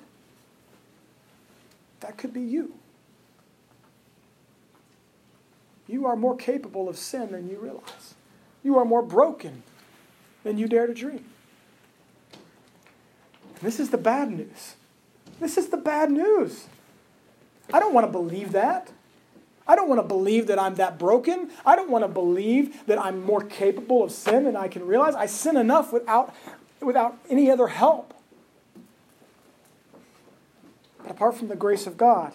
that 2.01 2.17
could 2.17 2.33
be 2.33 2.41
you. 2.41 2.73
You 5.87 6.05
are 6.05 6.15
more 6.15 6.35
capable 6.35 6.87
of 6.89 6.97
sin 6.97 7.31
than 7.31 7.49
you 7.49 7.57
realize. 7.57 8.13
You 8.63 8.77
are 8.77 8.85
more 8.85 9.01
broken 9.01 9.63
than 10.43 10.57
you 10.57 10.67
dare 10.67 10.87
to 10.87 10.93
dream. 10.93 11.25
This 13.61 13.79
is 13.79 13.89
the 13.89 13.97
bad 13.97 14.31
news. 14.31 14.75
This 15.39 15.57
is 15.57 15.69
the 15.69 15.77
bad 15.77 16.11
news. 16.11 16.67
I 17.73 17.79
don't 17.79 17.93
want 17.93 18.07
to 18.07 18.11
believe 18.11 18.51
that. 18.53 18.91
I 19.67 19.75
don't 19.75 19.87
want 19.87 20.01
to 20.01 20.07
believe 20.07 20.47
that 20.47 20.59
I'm 20.59 20.75
that 20.75 20.97
broken. 20.97 21.51
I 21.65 21.75
don't 21.75 21.89
want 21.89 22.03
to 22.03 22.07
believe 22.07 22.85
that 22.87 22.99
I'm 22.99 23.23
more 23.23 23.41
capable 23.41 24.03
of 24.03 24.11
sin 24.11 24.43
than 24.43 24.55
I 24.55 24.67
can 24.67 24.85
realize. 24.85 25.15
I 25.15 25.27
sin 25.27 25.55
enough 25.55 25.93
without 25.93 26.35
without 26.81 27.17
any 27.29 27.49
other 27.49 27.67
help. 27.67 28.13
But 31.01 31.11
apart 31.11 31.35
from 31.35 31.47
the 31.47 31.55
grace 31.55 31.87
of 31.87 31.97
God, 31.97 32.33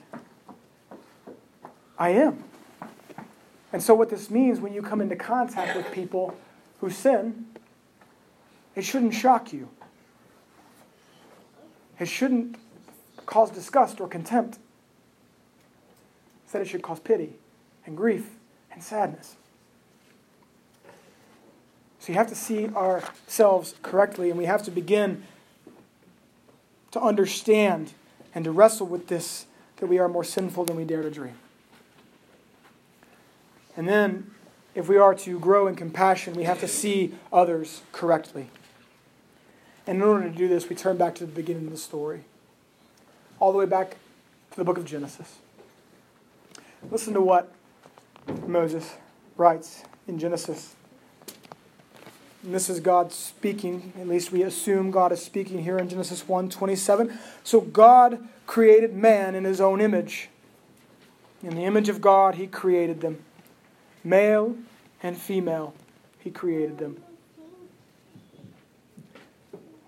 I 1.99 2.11
am. 2.11 2.45
And 3.73 3.83
so, 3.83 3.95
what 3.95 4.11
this 4.11 4.31
means 4.31 4.61
when 4.61 4.73
you 4.73 4.83
come 4.83 5.01
into 5.01 5.16
contact 5.16 5.77
with 5.77 5.90
people 5.92 6.37
who 6.81 6.90
sin, 6.90 7.47
it 8.77 8.85
shouldn't 8.85 9.15
shock 9.15 9.53
you. 9.53 9.69
It 11.99 12.07
shouldn't 12.07 12.57
cause 13.25 13.51
disgust 13.51 14.01
or 14.01 14.07
contempt. 14.07 14.59
Instead, 16.45 16.62
it 16.62 16.69
should 16.69 16.83
cause 16.83 17.01
pity 17.01 17.33
and 17.87 17.97
grief 17.97 18.37
and 18.71 18.83
sadness. 18.83 19.37
So 21.99 22.12
you 22.12 22.19
have 22.19 22.29
to 22.29 22.37
see 22.37 22.69
ourselves 22.69 23.75
correctly, 23.83 24.29
and 24.29 24.39
we 24.39 24.45
have 24.45 24.62
to 24.65 24.71
begin 24.71 25.25
to 26.93 27.01
understand 27.01 27.95
and 28.35 28.45
to 28.45 28.53
wrestle 28.53 28.87
with 28.87 29.09
this 29.09 29.47
that 29.79 29.87
we 29.87 29.99
are 29.99 30.09
more 30.09 30.23
sinful 30.23 30.67
than 30.67 30.77
we 30.77 30.85
dare 30.85 31.03
to 31.03 31.11
dream. 31.11 31.35
And 33.77 33.89
then, 33.89 34.31
if 34.75 34.89
we 34.89 34.99
are 34.99 35.15
to 35.15 35.39
grow 35.41 35.67
in 35.67 35.75
compassion, 35.75 36.35
we 36.35 36.45
have 36.45 36.61
to 36.61 36.69
see 36.69 37.15
others 37.33 37.83
correctly. 37.93 38.51
And 39.87 39.99
in 39.99 40.03
order 40.03 40.29
to 40.29 40.35
do 40.35 40.49
this, 40.49 40.68
we 40.68 40.77
turn 40.77 40.96
back 40.96 41.14
to 41.16 41.27
the 41.27 41.33
beginning 41.33 41.66
of 41.66 41.72
the 41.72 41.79
story, 41.79 42.25
all 43.38 43.53
the 43.53 43.59
way 43.59 43.66
back 43.66 43.96
to 44.51 44.57
the 44.57 44.64
book 44.64 44.79
of 44.79 44.85
Genesis. 44.85 45.37
Listen 46.90 47.14
to 47.14 47.20
what 47.20 47.53
Moses 48.46 48.94
writes 49.37 49.85
in 50.09 50.18
Genesis 50.18 50.77
and 52.46 52.55
this 52.55 52.70
is 52.70 52.79
God 52.79 53.12
speaking. 53.12 53.92
At 54.01 54.07
least 54.07 54.31
we 54.31 54.42
assume 54.42 54.92
God 54.92 55.11
is 55.11 55.20
speaking 55.20 55.64
here 55.64 55.79
in 55.79 55.88
Genesis 55.88 56.29
1 56.29 56.49
27. 56.49 57.18
So 57.42 57.61
God 57.61 58.27
created 58.46 58.94
man 58.94 59.35
in 59.35 59.42
his 59.42 59.61
own 59.61 59.81
image. 59.81 60.29
In 61.42 61.57
the 61.57 61.64
image 61.64 61.88
of 61.88 62.01
God, 62.01 62.37
he 62.37 62.46
created 62.46 63.01
them. 63.01 63.18
Male 64.05 64.57
and 65.03 65.18
female, 65.18 65.75
he 66.20 66.31
created 66.31 66.79
them. 66.79 67.03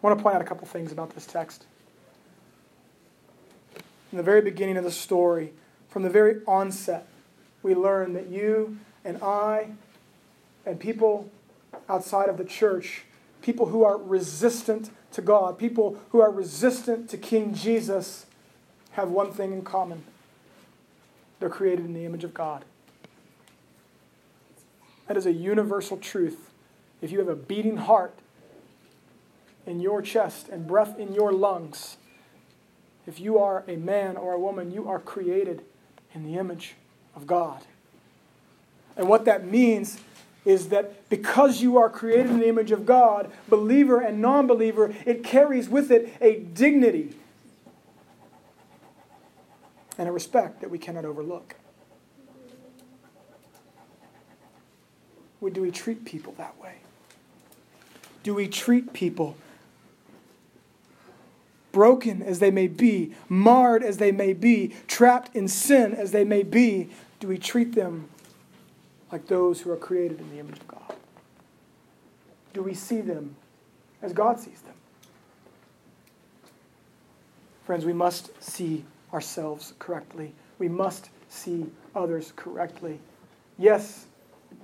I 0.00 0.06
want 0.06 0.18
to 0.18 0.22
point 0.22 0.36
out 0.36 0.42
a 0.42 0.44
couple 0.44 0.66
things 0.66 0.92
about 0.92 1.14
this 1.14 1.26
text. 1.26 1.66
In 4.12 4.16
the 4.16 4.22
very 4.22 4.40
beginning 4.40 4.76
of 4.76 4.84
the 4.84 4.92
story, 4.92 5.52
from 5.88 6.02
the 6.02 6.10
very 6.10 6.40
onset, 6.46 7.08
we 7.62 7.74
learn 7.74 8.12
that 8.12 8.28
you 8.28 8.78
and 9.04 9.20
I 9.22 9.70
and 10.64 10.78
people 10.78 11.30
outside 11.88 12.28
of 12.28 12.38
the 12.38 12.44
church, 12.44 13.02
people 13.42 13.66
who 13.66 13.82
are 13.82 13.98
resistant 13.98 14.90
to 15.12 15.20
God, 15.20 15.58
people 15.58 15.98
who 16.10 16.20
are 16.20 16.30
resistant 16.30 17.10
to 17.10 17.16
King 17.16 17.52
Jesus, 17.52 18.26
have 18.92 19.10
one 19.10 19.32
thing 19.32 19.52
in 19.52 19.62
common 19.62 20.04
they're 21.40 21.48
created 21.48 21.84
in 21.84 21.94
the 21.94 22.04
image 22.04 22.24
of 22.24 22.34
God. 22.34 22.64
That 25.06 25.16
is 25.16 25.26
a 25.26 25.32
universal 25.32 25.96
truth. 25.96 26.50
If 27.00 27.12
you 27.12 27.18
have 27.20 27.28
a 27.28 27.36
beating 27.36 27.76
heart 27.76 28.18
in 29.68 29.80
your 29.80 30.02
chest 30.02 30.48
and 30.48 30.66
breath 30.66 30.98
in 30.98 31.12
your 31.12 31.32
lungs, 31.32 31.96
if 33.06 33.20
you 33.20 33.38
are 33.38 33.64
a 33.68 33.76
man 33.76 34.16
or 34.16 34.32
a 34.32 34.38
woman, 34.38 34.70
you 34.70 34.88
are 34.88 34.98
created 34.98 35.62
in 36.14 36.24
the 36.24 36.38
image 36.38 36.74
of 37.14 37.26
God. 37.26 37.62
And 38.96 39.08
what 39.08 39.24
that 39.26 39.46
means 39.46 40.00
is 40.44 40.70
that 40.70 41.08
because 41.08 41.60
you 41.60 41.76
are 41.76 41.90
created 41.90 42.30
in 42.30 42.40
the 42.40 42.48
image 42.48 42.70
of 42.70 42.86
God, 42.86 43.30
believer 43.48 44.00
and 44.00 44.20
non 44.20 44.46
believer, 44.46 44.94
it 45.06 45.22
carries 45.22 45.68
with 45.68 45.90
it 45.90 46.12
a 46.20 46.40
dignity 46.40 47.14
and 49.96 50.08
a 50.08 50.12
respect 50.12 50.60
that 50.60 50.70
we 50.70 50.78
cannot 50.78 51.04
overlook. 51.04 51.54
do 55.52 55.62
we 55.62 55.70
treat 55.70 56.04
people 56.04 56.34
that 56.38 56.60
way? 56.60 56.74
Do 58.22 58.34
we 58.34 58.48
treat 58.48 58.92
people, 58.92 59.36
broken 61.78 62.24
as 62.24 62.40
they 62.40 62.50
may 62.50 62.66
be, 62.66 63.14
marred 63.28 63.84
as 63.84 63.98
they 63.98 64.10
may 64.10 64.32
be, 64.32 64.74
trapped 64.88 65.36
in 65.36 65.46
sin 65.46 65.94
as 65.94 66.10
they 66.10 66.24
may 66.24 66.42
be, 66.42 66.90
do 67.20 67.28
we 67.28 67.38
treat 67.38 67.76
them 67.76 68.08
like 69.12 69.28
those 69.28 69.60
who 69.60 69.70
are 69.70 69.76
created 69.76 70.18
in 70.18 70.28
the 70.30 70.40
image 70.40 70.58
of 70.58 70.66
God? 70.66 70.96
Do 72.52 72.64
we 72.64 72.74
see 72.74 73.00
them 73.00 73.36
as 74.02 74.12
God 74.12 74.40
sees 74.40 74.60
them? 74.62 74.74
Friends, 77.64 77.84
we 77.84 77.92
must 77.92 78.32
see 78.42 78.84
ourselves 79.12 79.74
correctly. 79.78 80.32
We 80.58 80.68
must 80.68 81.10
see 81.28 81.66
others 81.94 82.32
correctly. 82.34 82.98
Yes, 83.56 84.06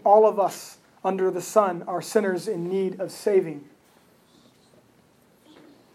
all 0.03 0.27
of 0.27 0.41
us 0.41 0.79
under 1.05 1.31
the 1.31 1.41
sun 1.41 1.85
are 1.87 2.03
sinners 2.03 2.49
in 2.49 2.69
need 2.69 2.99
of 2.99 3.13
saving. 3.13 3.65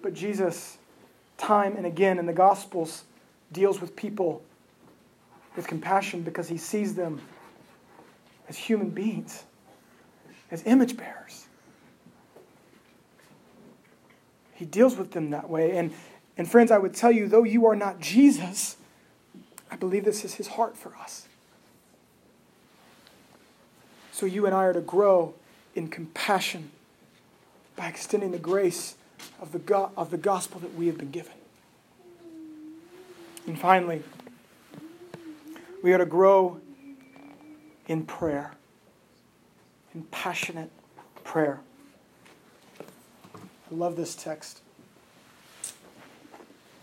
But 0.01 0.13
Jesus, 0.13 0.77
time 1.39 1.75
and 1.75 1.86
again 1.86 2.19
in 2.19 2.28
the 2.28 2.34
Gospels, 2.34 3.06
deals 3.52 3.82
with 3.82 3.95
people 3.95 4.43
with 5.56 5.65
compassion 5.65 6.21
because 6.21 6.47
he 6.47 6.58
sees 6.58 6.93
them 6.93 7.19
as 8.47 8.58
human 8.58 8.89
beings, 8.89 9.43
as 10.52 10.63
image 10.65 10.95
bearers. 10.95 11.47
He 14.54 14.65
deals 14.65 14.97
with 14.97 15.12
them 15.12 15.30
that 15.30 15.49
way. 15.49 15.78
And, 15.78 15.93
and 16.38 16.49
friends, 16.49 16.69
I 16.69 16.78
would 16.78 16.93
tell 16.93 17.12
you, 17.12 17.28
though 17.28 17.43
you 17.43 17.65
are 17.65 17.75
not 17.75 17.99
Jesus, 17.99 18.75
I 19.71 19.75
believe 19.75 20.04
this 20.04 20.25
is 20.25 20.36
his 20.36 20.47
heart 20.47 20.75
for 20.75 20.95
us. 20.97 21.28
So 24.12 24.25
you 24.25 24.45
and 24.45 24.54
I 24.54 24.65
are 24.65 24.73
to 24.73 24.82
grow 24.82 25.34
in 25.75 25.88
compassion 25.88 26.71
by 27.78 27.88
extending 27.88 28.32
the 28.32 28.38
grace 28.38 28.95
of 29.41 29.51
the, 29.51 29.60
go- 29.60 29.91
of 29.95 30.12
the 30.12 30.17
gospel 30.17 30.60
that 30.62 30.73
we 30.75 30.88
have 30.88 30.97
been 30.97 31.12
given. 31.12 31.34
And 33.47 33.60
finally, 33.60 34.03
we 35.82 35.93
are 35.93 35.97
to 35.97 36.05
grow 36.05 36.60
in 37.88 38.05
prayer, 38.05 38.53
in 39.95 40.03
passionate 40.03 40.69
prayer. 41.23 41.62
I 43.71 43.75
love 43.75 43.95
this 43.95 44.15
text. 44.15 44.62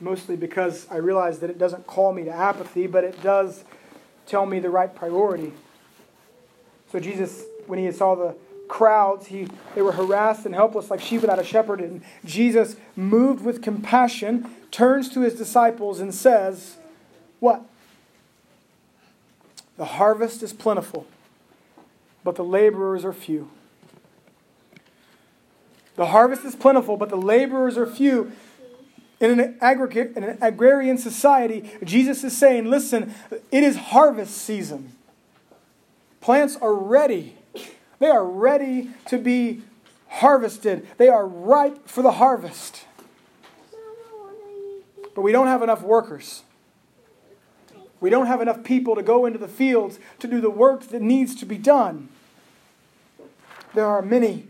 Mostly 0.01 0.37
because 0.37 0.87
I 0.91 0.97
realize 0.97 1.39
that 1.39 1.51
it 1.51 1.59
doesn't 1.59 1.87
call 1.87 2.13
me 2.13 2.25
to 2.25 2.31
apathy, 2.31 2.87
but 2.87 3.05
it 3.05 3.23
does 3.23 3.65
tell 4.27 4.47
me 4.47 4.59
the 4.59 4.71
right 4.71 4.95
priority. 4.95 5.53
So 6.91 7.01
Jesus, 7.01 7.45
when 7.67 7.79
he 7.79 7.91
saw 7.93 8.15
the 8.15 8.37
crowds, 8.69 9.27
he, 9.27 9.49
they 9.75 9.83
were 9.83 9.93
harassed 9.93 10.47
and 10.47 10.55
helpless 10.55 10.91
like 10.91 11.01
sheep 11.01 11.21
without 11.21 11.39
a 11.39 11.45
shepherd. 11.45 11.81
And 11.81 12.03
Jesus, 12.25 12.77
moved 12.95 13.45
with 13.45 13.63
compassion, 13.63 14.51
turns 14.71 15.09
to 15.11 15.21
his 15.21 15.35
disciples 15.35 16.01
and 16.01 16.15
says, 16.15 16.77
What? 17.41 17.63
The 19.77 19.85
harvest 19.85 20.43
is 20.43 20.53
plentiful, 20.53 21.07
but 22.25 22.37
the 22.37 22.45
laborers 22.45 23.05
are 23.05 23.13
few. 23.13 23.51
The 25.97 26.07
harvest 26.07 26.45
is 26.45 26.55
plentiful, 26.55 26.97
but 26.97 27.09
the 27.09 27.17
laborers 27.17 27.77
are 27.77 27.87
few. 27.87 28.33
In 29.19 29.41
an, 29.41 29.57
aggregate, 29.63 30.13
in 30.15 30.25
an 30.25 30.39
agrarian 30.43 30.99
society, 30.99 31.71
Jesus 31.83 32.23
is 32.23 32.37
saying, 32.37 32.67
listen, 32.67 33.15
it 33.51 33.65
is 33.65 33.77
harvest 33.77 34.37
season. 34.37 34.93
Plants 36.21 36.57
are 36.61 36.75
ready. 36.75 37.36
They 37.99 38.09
are 38.09 38.25
ready 38.25 38.91
to 39.07 39.19
be 39.19 39.63
harvested. 40.09 40.87
They 40.99 41.09
are 41.09 41.27
ripe 41.27 41.89
for 41.89 42.03
the 42.03 42.13
harvest. 42.13 42.85
But 45.15 45.23
we 45.23 45.33
don't 45.33 45.47
have 45.47 45.63
enough 45.63 45.83
workers. 45.83 46.43
We 48.01 48.11
don't 48.11 48.27
have 48.27 48.43
enough 48.43 48.63
people 48.63 48.95
to 48.95 49.03
go 49.03 49.25
into 49.25 49.39
the 49.39 49.49
fields 49.49 49.99
to 50.19 50.27
do 50.27 50.41
the 50.41 50.51
work 50.51 50.89
that 50.89 51.01
needs 51.01 51.35
to 51.37 51.47
be 51.47 51.57
done. 51.57 52.09
There 53.75 53.87
are 53.87 54.03
many 54.03 54.47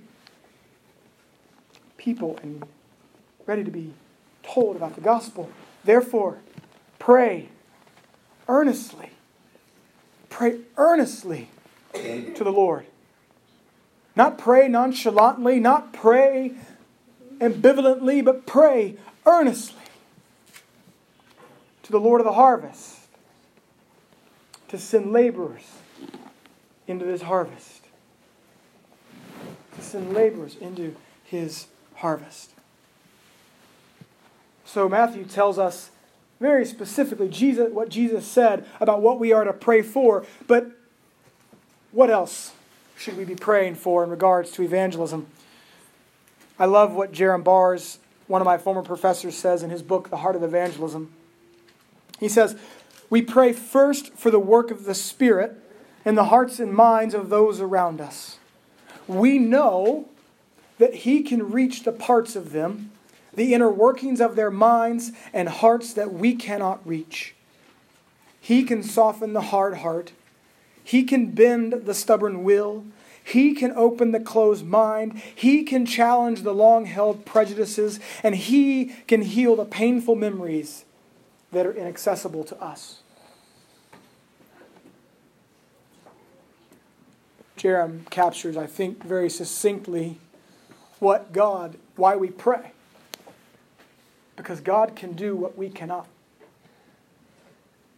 people 1.97 2.39
and 2.43 2.65
ready 3.47 3.63
to 3.63 3.71
be 3.71 3.93
told 4.43 4.77
about 4.77 4.95
the 4.97 5.01
gospel. 5.01 5.51
Therefore, 5.85 6.39
pray 6.99 7.49
earnestly. 8.49 9.11
Pray 10.29 10.61
earnestly 10.77 11.49
to 11.95 12.45
the 12.45 12.53
Lord. 12.53 12.87
Not 14.16 14.38
pray 14.38 14.66
nonchalantly, 14.66 15.61
not 15.61 15.92
pray 15.92 16.55
ambivalently, 17.38 18.24
but 18.24 18.46
pray 18.46 18.96
earnestly 19.26 19.83
to 21.83 21.92
the 21.92 22.00
Lord 22.00 22.20
of 22.20 22.24
the 22.24 22.33
harvest 22.33 23.00
to 24.68 24.79
send 24.79 25.12
laborers 25.12 25.70
into 26.87 27.05
this 27.05 27.22
harvest. 27.22 27.85
To 29.76 29.83
send 29.83 30.14
laborers 30.14 30.57
into 30.57 30.96
his 31.22 31.66
harvest. 31.96 32.50
So 34.64 34.88
Matthew 34.88 35.24
tells 35.24 35.59
us 35.59 35.90
very 36.40 36.64
specifically 36.64 37.29
Jesus, 37.29 37.70
what 37.70 37.88
Jesus 37.90 38.26
said 38.26 38.66
about 38.81 39.02
what 39.02 39.18
we 39.18 39.33
are 39.33 39.44
to 39.44 39.52
pray 39.52 39.83
for. 39.83 40.24
But 40.46 40.70
what 41.92 42.11
else 42.11 42.52
should 42.97 43.17
we 43.17 43.25
be 43.25 43.35
praying 43.35 43.77
for 43.77 44.03
in 44.03 44.11
regards 44.11 44.51
to 44.53 44.63
evangelism? 44.63 45.27
I 46.59 46.65
love 46.65 46.95
what 46.95 47.13
Jerram 47.13 47.45
Barrs, 47.45 47.99
one 48.27 48.41
of 48.41 48.47
my 48.47 48.59
former 48.59 48.83
professors, 48.83 49.37
says 49.37 49.63
in 49.63 49.71
his 49.71 49.83
book, 49.83 50.11
The 50.11 50.19
Heart 50.19 50.37
of 50.37 50.43
Evangelism. 50.43 51.13
He 52.19 52.29
says, 52.29 52.57
We 53.11 53.23
pray 53.23 53.53
first 53.53 54.15
for 54.15 54.31
the 54.31 54.39
work 54.39 54.71
of 54.71 54.85
the 54.85 54.95
Spirit 54.95 55.55
in 56.05 56.15
the 56.15 56.27
hearts 56.27 56.59
and 56.59 56.73
minds 56.73 57.15
of 57.15 57.29
those 57.29 57.61
around 57.61 58.01
us. 58.01 58.39
We 59.07 59.39
know 59.39 60.09
that 60.79 60.95
He 60.95 61.23
can 61.23 61.51
reach 61.51 61.85
the 61.85 61.93
parts 61.93 62.37
of 62.37 62.53
them 62.53 62.93
the 63.37 63.53
inner 63.53 63.71
workings 63.71 64.21
of 64.21 64.35
their 64.35 64.51
minds 64.51 65.13
and 65.33 65.49
hearts 65.49 65.93
that 65.93 66.13
we 66.13 66.35
cannot 66.35 66.85
reach. 66.87 67.35
He 68.41 68.65
can 68.65 68.83
soften 68.83 69.35
the 69.35 69.43
hard 69.43 69.79
heart. 69.79 70.13
He 70.87 71.03
can 71.03 71.33
bend 71.33 71.72
the 71.72 71.94
stubborn 71.94 72.44
will. 72.44 72.85
He 73.25 73.55
can 73.55 73.72
open 73.72 74.12
the 74.12 74.20
closed 74.20 74.64
mind. 74.64 75.20
He 75.35 75.64
can 75.64 75.85
challenge 75.85 76.42
the 76.42 76.55
long 76.55 76.87
held 76.87 77.27
prejudices. 77.27 77.99
And 78.22 78.37
He 78.37 78.94
can 79.09 79.22
heal 79.22 79.57
the 79.57 79.64
painful 79.64 80.14
memories 80.14 80.85
that 81.51 81.66
are 81.66 81.72
inaccessible 81.72 82.44
to 82.44 82.62
us. 82.62 83.01
Jerram 87.59 88.09
captures, 88.09 88.57
I 88.57 88.68
think, 88.68 89.03
very 89.03 89.29
succinctly 89.29 90.20
what 91.01 91.33
God, 91.33 91.79
why 91.96 92.14
we 92.14 92.31
pray. 92.31 92.70
Because 94.37 94.61
God 94.61 94.94
can 94.94 95.14
do 95.14 95.35
what 95.35 95.59
we 95.59 95.68
cannot. 95.68 96.07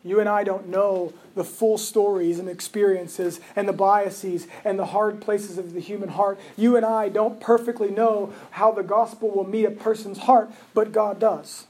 You 0.04 0.20
and 0.20 0.28
I 0.28 0.44
don't 0.44 0.68
know 0.68 1.12
the 1.34 1.44
full 1.44 1.76
stories 1.76 2.38
and 2.38 2.48
experiences 2.48 3.40
and 3.56 3.68
the 3.68 3.72
biases 3.72 4.46
and 4.64 4.78
the 4.78 4.86
hard 4.86 5.20
places 5.20 5.58
of 5.58 5.72
the 5.72 5.80
human 5.80 6.10
heart. 6.10 6.38
You 6.56 6.76
and 6.76 6.86
I 6.86 7.08
don't 7.08 7.40
perfectly 7.40 7.90
know 7.90 8.32
how 8.52 8.70
the 8.70 8.82
gospel 8.82 9.30
will 9.30 9.46
meet 9.46 9.64
a 9.64 9.70
person's 9.70 10.18
heart, 10.18 10.50
but 10.72 10.92
God 10.92 11.18
does. 11.18 11.66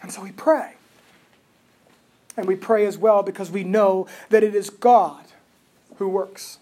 And 0.00 0.12
so 0.12 0.22
we 0.22 0.32
pray. 0.32 0.74
And 2.36 2.46
we 2.46 2.56
pray 2.56 2.86
as 2.86 2.96
well 2.96 3.22
because 3.22 3.50
we 3.50 3.62
know 3.62 4.06
that 4.30 4.42
it 4.42 4.54
is 4.54 4.70
God 4.70 5.24
who 5.96 6.08
works. 6.08 6.58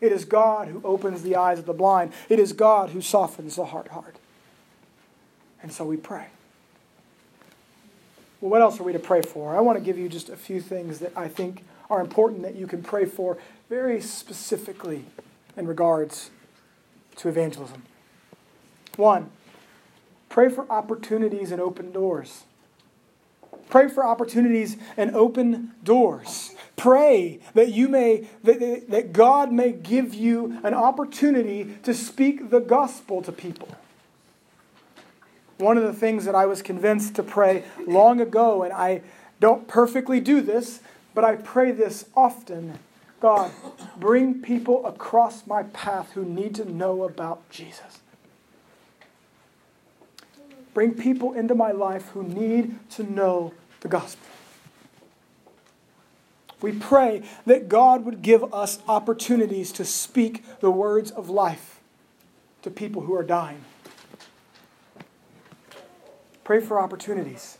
It 0.00 0.12
is 0.12 0.24
God 0.24 0.68
who 0.68 0.80
opens 0.84 1.22
the 1.22 1.36
eyes 1.36 1.58
of 1.58 1.66
the 1.66 1.72
blind. 1.72 2.12
It 2.28 2.38
is 2.38 2.52
God 2.52 2.90
who 2.90 3.00
softens 3.00 3.56
the 3.56 3.66
hard 3.66 3.88
heart. 3.88 4.16
And 5.62 5.72
so 5.72 5.84
we 5.84 5.96
pray. 5.96 6.26
Well, 8.40 8.50
what 8.50 8.62
else 8.62 8.80
are 8.80 8.84
we 8.84 8.92
to 8.92 8.98
pray 8.98 9.22
for? 9.22 9.54
I 9.54 9.60
want 9.60 9.78
to 9.78 9.84
give 9.84 9.98
you 9.98 10.08
just 10.08 10.28
a 10.28 10.36
few 10.36 10.60
things 10.60 10.98
that 11.00 11.12
I 11.16 11.28
think 11.28 11.64
are 11.90 12.00
important 12.00 12.42
that 12.42 12.56
you 12.56 12.66
can 12.66 12.82
pray 12.82 13.04
for 13.04 13.36
very 13.68 14.00
specifically 14.00 15.04
in 15.56 15.66
regards 15.66 16.30
to 17.16 17.28
evangelism. 17.28 17.82
One, 18.96 19.30
pray 20.28 20.48
for 20.48 20.70
opportunities 20.70 21.52
and 21.52 21.60
open 21.60 21.92
doors. 21.92 22.44
Pray 23.68 23.88
for 23.88 24.04
opportunities 24.04 24.76
and 24.96 25.14
open 25.14 25.72
doors. 25.84 26.54
Pray 26.76 27.40
that 27.54 27.72
you 27.72 27.88
may 27.88 28.26
that, 28.42 28.88
that 28.88 29.12
God 29.12 29.52
may 29.52 29.70
give 29.72 30.14
you 30.14 30.58
an 30.64 30.74
opportunity 30.74 31.76
to 31.82 31.94
speak 31.94 32.50
the 32.50 32.60
gospel 32.60 33.22
to 33.22 33.32
people. 33.32 33.68
One 35.60 35.76
of 35.76 35.84
the 35.84 35.92
things 35.92 36.24
that 36.24 36.34
I 36.34 36.46
was 36.46 36.62
convinced 36.62 37.14
to 37.16 37.22
pray 37.22 37.64
long 37.86 38.20
ago, 38.20 38.62
and 38.62 38.72
I 38.72 39.02
don't 39.38 39.68
perfectly 39.68 40.20
do 40.20 40.40
this, 40.40 40.80
but 41.14 41.24
I 41.24 41.36
pray 41.36 41.70
this 41.70 42.06
often 42.16 42.78
God, 43.20 43.50
bring 43.98 44.40
people 44.40 44.86
across 44.86 45.46
my 45.46 45.64
path 45.64 46.12
who 46.12 46.24
need 46.24 46.54
to 46.54 46.64
know 46.64 47.02
about 47.04 47.48
Jesus. 47.50 48.00
Bring 50.72 50.94
people 50.94 51.34
into 51.34 51.54
my 51.54 51.70
life 51.70 52.08
who 52.08 52.22
need 52.22 52.78
to 52.92 53.02
know 53.02 53.52
the 53.80 53.88
gospel. 53.88 54.26
We 56.62 56.72
pray 56.72 57.22
that 57.46 57.68
God 57.68 58.04
would 58.04 58.22
give 58.22 58.54
us 58.54 58.78
opportunities 58.88 59.72
to 59.72 59.84
speak 59.84 60.44
the 60.60 60.70
words 60.70 61.10
of 61.10 61.28
life 61.28 61.80
to 62.62 62.70
people 62.70 63.02
who 63.02 63.14
are 63.14 63.22
dying. 63.22 63.64
Pray 66.50 66.58
for 66.58 66.80
opportunities. 66.80 67.58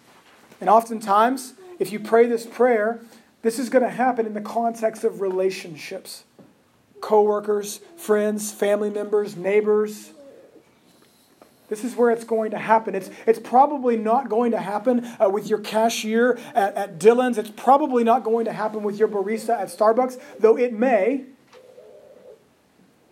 And 0.61 0.68
oftentimes, 0.68 1.55
if 1.79 1.92
you 1.92 2.00
pray 2.00 2.26
this 2.26 2.44
prayer, 2.44 2.98
this 3.42 3.57
is 3.57 3.68
going 3.68 3.85
to 3.85 3.88
happen 3.88 4.26
in 4.26 4.35
the 4.35 4.40
context 4.40 5.05
of 5.05 5.20
relationships 5.20 6.24
coworkers, 7.00 7.79
friends, 7.96 8.50
family 8.50 8.90
members, 8.90 9.37
neighbors. 9.37 10.11
This 11.68 11.85
is 11.85 11.94
where 11.94 12.11
it's 12.11 12.24
going 12.24 12.50
to 12.50 12.59
happen. 12.59 12.96
It's, 12.96 13.11
it's 13.29 13.38
probably 13.38 13.96
not 13.96 14.29
going 14.29 14.50
to 14.50 14.61
happen 14.61 15.09
uh, 15.20 15.29
with 15.29 15.46
your 15.46 15.61
cashier 15.61 16.37
at, 16.53 16.74
at. 16.74 17.38
It's 17.38 17.50
probably 17.50 18.03
not 18.03 18.24
going 18.24 18.46
to 18.46 18.53
happen 18.53 18.83
with 18.83 18.98
your 18.98 19.07
barista 19.07 19.50
at 19.50 19.68
Starbucks, 19.68 20.20
though 20.40 20.59
it 20.59 20.72
may. 20.72 21.26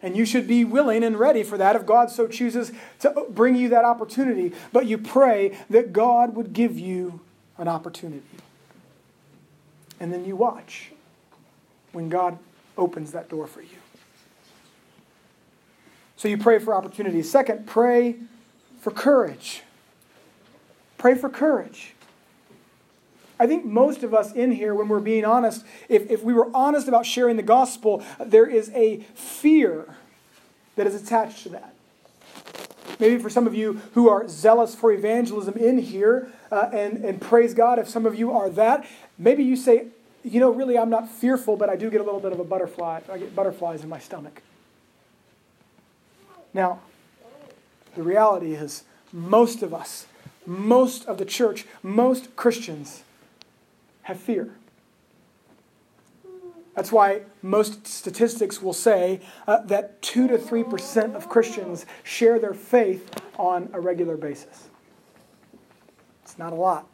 And 0.01 0.17
you 0.17 0.25
should 0.25 0.47
be 0.47 0.65
willing 0.65 1.03
and 1.03 1.19
ready 1.19 1.43
for 1.43 1.59
that 1.59 1.75
if 1.75 1.85
God 1.85 2.11
so 2.11 2.29
chooses 2.29 2.71
to 3.01 3.27
bring 3.31 3.57
you 3.57 3.69
that 3.71 3.85
opportunity. 3.85 4.53
But 4.73 4.87
you 4.87 4.97
pray 4.97 5.59
that 5.71 5.93
God 5.93 6.37
would 6.37 6.53
give 6.53 6.79
you 6.79 7.21
an 7.57 7.67
opportunity. 7.67 8.23
And 9.99 10.13
then 10.13 10.25
you 10.25 10.37
watch 10.37 10.93
when 11.93 12.09
God 12.09 12.39
opens 12.77 13.11
that 13.13 13.29
door 13.29 13.49
for 13.49 13.61
you. 13.61 13.69
So 16.17 16.29
you 16.29 16.39
pray 16.39 16.59
for 16.59 16.75
opportunities. 16.75 17.31
Second, 17.31 17.67
pray 17.67 18.17
for 18.81 18.91
courage. 18.91 19.63
Pray 20.97 21.15
for 21.15 21.29
courage. 21.29 21.95
I 23.39 23.47
think 23.47 23.65
most 23.65 24.03
of 24.03 24.15
us 24.15 24.33
in 24.33 24.51
here, 24.53 24.75
when 24.75 24.89
we're 24.89 25.01
being 25.01 25.25
honest, 25.25 25.65
if, 25.89 26.11
if 26.11 26.23
we 26.23 26.35
were 26.35 26.51
honest 26.55 26.89
about 26.89 27.07
sharing 27.07 27.37
the 27.37 27.43
gospel, 27.43 28.03
there 28.19 28.47
is 28.47 28.71
a 28.75 28.99
fear 29.15 29.95
that 30.77 30.87
is 30.87 31.01
attached 31.01 31.45
to 31.45 31.49
that. 31.51 31.75
Maybe 32.99 33.23
for 33.23 33.31
some 33.31 33.47
of 33.47 33.55
you 33.55 33.81
who 33.95 34.09
are 34.09 34.27
zealous 34.27 34.75
for 34.75 34.91
evangelism 34.91 35.55
in 35.55 35.79
here, 35.79 36.33
uh, 36.51 36.71
and, 36.73 37.05
and 37.05 37.21
praise 37.21 37.55
God 37.55 37.79
if 37.79 37.89
some 37.89 38.07
of 38.07 38.19
you 38.19 38.33
are 38.33 38.51
that, 38.51 38.85
maybe 39.19 39.45
you 39.45 39.55
say, 39.55 39.87
you 40.25 40.41
know, 40.41 40.51
really, 40.51 40.77
I'm 40.77 40.91
not 40.91 41.09
fearful, 41.09 41.57
but 41.57 41.69
I 41.69 41.77
do 41.77 41.91
get 41.91 42.01
a 42.01 42.05
little 42.05 42.21
bit 42.21 42.33
of 42.33 42.41
a 42.41 42.45
butterfly. 42.45 43.01
I 43.11 43.19
get 43.19 43.37
butterflies 43.37 43.83
in 43.83 43.89
my 43.89 44.01
stomach. 44.01 44.43
Now, 46.53 46.81
the 47.95 48.03
reality 48.03 48.55
is, 48.55 48.83
most 49.13 49.63
of 49.63 49.73
us, 49.73 50.07
most 50.45 51.07
of 51.07 51.19
the 51.19 51.25
church, 51.25 51.67
most 51.83 52.35
Christians 52.35 53.05
have 54.09 54.19
fear. 54.19 54.49
That's 56.75 56.91
why 56.91 57.23
most 57.43 57.87
statistics 57.87 58.63
will 58.63 58.73
say 58.73 59.21
uh, 59.47 59.59
that 59.67 60.01
2 60.01 60.29
to 60.29 60.39
3% 60.39 61.15
of 61.15 61.29
Christians 61.29 61.85
share 62.05 62.39
their 62.39 62.55
faith 62.55 63.21
on 63.37 63.69
a 63.75 63.81
regular 63.81 64.17
basis. 64.17 64.71
It's 66.23 66.39
not 66.39 66.55
a 66.55 66.57
lot. 66.57 66.89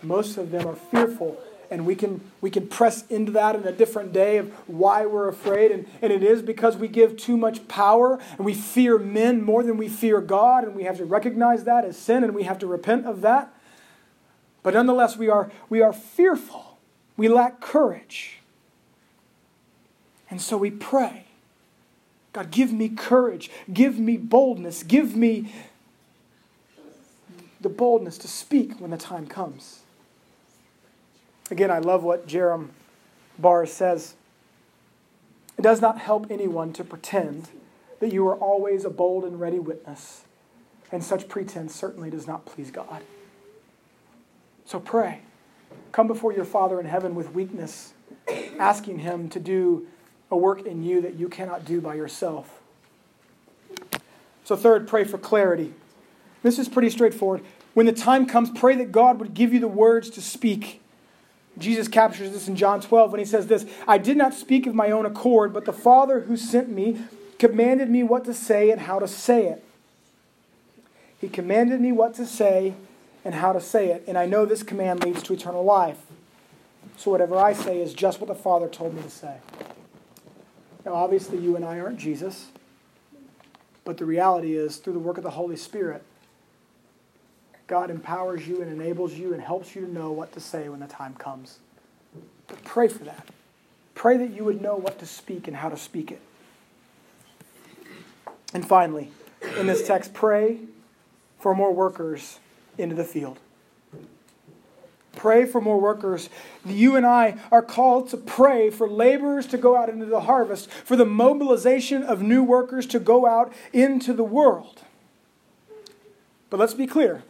Most 0.00 0.36
of 0.36 0.52
them 0.52 0.68
are 0.68 0.76
fearful, 0.76 1.40
and 1.72 1.84
we 1.84 1.96
can, 1.96 2.20
we 2.40 2.48
can 2.48 2.68
press 2.68 3.04
into 3.08 3.32
that 3.32 3.56
in 3.56 3.64
a 3.64 3.72
different 3.72 4.12
day 4.12 4.36
of 4.36 4.52
why 4.68 5.06
we're 5.06 5.26
afraid. 5.26 5.72
And, 5.72 5.88
and 6.00 6.12
it 6.12 6.22
is 6.22 6.40
because 6.40 6.76
we 6.76 6.86
give 6.86 7.16
too 7.16 7.36
much 7.36 7.66
power 7.66 8.20
and 8.36 8.46
we 8.46 8.54
fear 8.54 8.96
men 8.96 9.42
more 9.42 9.64
than 9.64 9.76
we 9.76 9.88
fear 9.88 10.20
God, 10.20 10.62
and 10.62 10.76
we 10.76 10.84
have 10.84 10.98
to 10.98 11.04
recognize 11.04 11.64
that 11.64 11.84
as 11.84 11.98
sin 11.98 12.22
and 12.22 12.32
we 12.32 12.44
have 12.44 12.60
to 12.60 12.68
repent 12.68 13.06
of 13.06 13.22
that. 13.22 13.52
But 14.68 14.74
nonetheless, 14.74 15.16
we 15.16 15.30
are, 15.30 15.50
we 15.70 15.80
are 15.80 15.94
fearful. 15.94 16.76
We 17.16 17.26
lack 17.26 17.58
courage. 17.58 18.40
And 20.30 20.42
so 20.42 20.58
we 20.58 20.70
pray 20.70 21.24
God, 22.34 22.50
give 22.50 22.70
me 22.70 22.90
courage. 22.90 23.50
Give 23.72 23.98
me 23.98 24.18
boldness. 24.18 24.82
Give 24.82 25.16
me 25.16 25.54
the 27.62 27.70
boldness 27.70 28.18
to 28.18 28.28
speak 28.28 28.78
when 28.78 28.90
the 28.90 28.98
time 28.98 29.26
comes. 29.26 29.84
Again, 31.50 31.70
I 31.70 31.78
love 31.78 32.02
what 32.02 32.26
Jerram 32.26 32.68
Barrs 33.38 33.72
says. 33.72 34.16
It 35.56 35.62
does 35.62 35.80
not 35.80 35.96
help 35.96 36.26
anyone 36.30 36.74
to 36.74 36.84
pretend 36.84 37.48
that 38.00 38.12
you 38.12 38.28
are 38.28 38.36
always 38.36 38.84
a 38.84 38.90
bold 38.90 39.24
and 39.24 39.40
ready 39.40 39.60
witness, 39.60 40.24
and 40.92 41.02
such 41.02 41.26
pretense 41.26 41.74
certainly 41.74 42.10
does 42.10 42.26
not 42.26 42.44
please 42.44 42.70
God. 42.70 43.02
So 44.68 44.78
pray. 44.78 45.22
Come 45.92 46.08
before 46.08 46.34
your 46.34 46.44
Father 46.44 46.78
in 46.78 46.84
heaven 46.84 47.14
with 47.14 47.32
weakness, 47.32 47.94
asking 48.58 48.98
Him 48.98 49.30
to 49.30 49.40
do 49.40 49.86
a 50.30 50.36
work 50.36 50.66
in 50.66 50.82
you 50.82 51.00
that 51.00 51.14
you 51.14 51.30
cannot 51.30 51.64
do 51.64 51.80
by 51.80 51.94
yourself. 51.94 52.60
So, 54.44 54.56
third, 54.56 54.86
pray 54.86 55.04
for 55.04 55.16
clarity. 55.16 55.72
This 56.42 56.58
is 56.58 56.68
pretty 56.68 56.90
straightforward. 56.90 57.40
When 57.72 57.86
the 57.86 57.94
time 57.94 58.26
comes, 58.26 58.50
pray 58.50 58.76
that 58.76 58.92
God 58.92 59.20
would 59.20 59.32
give 59.32 59.54
you 59.54 59.58
the 59.58 59.68
words 59.68 60.10
to 60.10 60.20
speak. 60.20 60.82
Jesus 61.56 61.88
captures 61.88 62.32
this 62.32 62.46
in 62.46 62.54
John 62.54 62.82
12 62.82 63.10
when 63.10 63.20
he 63.20 63.24
says 63.24 63.46
this 63.46 63.64
I 63.86 63.96
did 63.96 64.18
not 64.18 64.34
speak 64.34 64.66
of 64.66 64.74
my 64.74 64.90
own 64.90 65.06
accord, 65.06 65.54
but 65.54 65.64
the 65.64 65.72
Father 65.72 66.20
who 66.20 66.36
sent 66.36 66.68
me 66.68 67.00
commanded 67.38 67.88
me 67.88 68.02
what 68.02 68.26
to 68.26 68.34
say 68.34 68.70
and 68.70 68.82
how 68.82 68.98
to 68.98 69.08
say 69.08 69.46
it. 69.46 69.64
He 71.22 71.28
commanded 71.30 71.80
me 71.80 71.90
what 71.90 72.12
to 72.16 72.26
say 72.26 72.74
and 73.28 73.34
how 73.34 73.52
to 73.52 73.60
say 73.60 73.90
it, 73.90 74.04
and 74.08 74.16
I 74.16 74.24
know 74.24 74.46
this 74.46 74.62
command 74.62 75.04
leads 75.04 75.22
to 75.24 75.34
eternal 75.34 75.62
life. 75.62 75.98
So 76.96 77.10
whatever 77.10 77.36
I 77.36 77.52
say 77.52 77.78
is 77.78 77.92
just 77.92 78.22
what 78.22 78.26
the 78.26 78.34
Father 78.34 78.68
told 78.68 78.94
me 78.94 79.02
to 79.02 79.10
say. 79.10 79.36
Now, 80.82 80.94
obviously, 80.94 81.36
you 81.36 81.54
and 81.54 81.62
I 81.62 81.78
aren't 81.78 81.98
Jesus, 81.98 82.46
but 83.84 83.98
the 83.98 84.06
reality 84.06 84.56
is, 84.56 84.78
through 84.78 84.94
the 84.94 84.98
work 84.98 85.18
of 85.18 85.24
the 85.24 85.32
Holy 85.32 85.58
Spirit, 85.58 86.02
God 87.66 87.90
empowers 87.90 88.48
you 88.48 88.62
and 88.62 88.72
enables 88.72 89.12
you 89.12 89.34
and 89.34 89.42
helps 89.42 89.74
you 89.74 89.82
to 89.82 89.92
know 89.92 90.10
what 90.10 90.32
to 90.32 90.40
say 90.40 90.70
when 90.70 90.80
the 90.80 90.86
time 90.86 91.12
comes. 91.12 91.58
But 92.46 92.64
pray 92.64 92.88
for 92.88 93.04
that. 93.04 93.28
Pray 93.94 94.16
that 94.16 94.30
you 94.30 94.42
would 94.44 94.62
know 94.62 94.76
what 94.76 94.98
to 95.00 95.04
speak 95.04 95.46
and 95.46 95.58
how 95.58 95.68
to 95.68 95.76
speak 95.76 96.10
it. 96.10 96.22
And 98.54 98.66
finally, 98.66 99.10
in 99.58 99.66
this 99.66 99.86
text, 99.86 100.14
pray 100.14 100.60
for 101.38 101.54
more 101.54 101.74
workers 101.74 102.38
into 102.78 102.94
the 102.94 103.04
field. 103.04 103.38
Pray 105.16 105.46
for 105.46 105.60
more 105.60 105.80
workers. 105.80 106.30
You 106.64 106.94
and 106.94 107.04
I 107.04 107.38
are 107.50 107.62
called 107.62 108.08
to 108.10 108.16
pray 108.16 108.70
for 108.70 108.88
laborers 108.88 109.46
to 109.48 109.58
go 109.58 109.76
out 109.76 109.88
into 109.88 110.06
the 110.06 110.20
harvest, 110.20 110.70
for 110.70 110.94
the 110.94 111.04
mobilization 111.04 112.04
of 112.04 112.22
new 112.22 112.44
workers 112.44 112.86
to 112.86 113.00
go 113.00 113.26
out 113.26 113.52
into 113.72 114.12
the 114.12 114.22
world. 114.22 114.82
But 116.50 116.60
let's 116.60 116.74
be 116.74 116.86
clear 116.86 117.24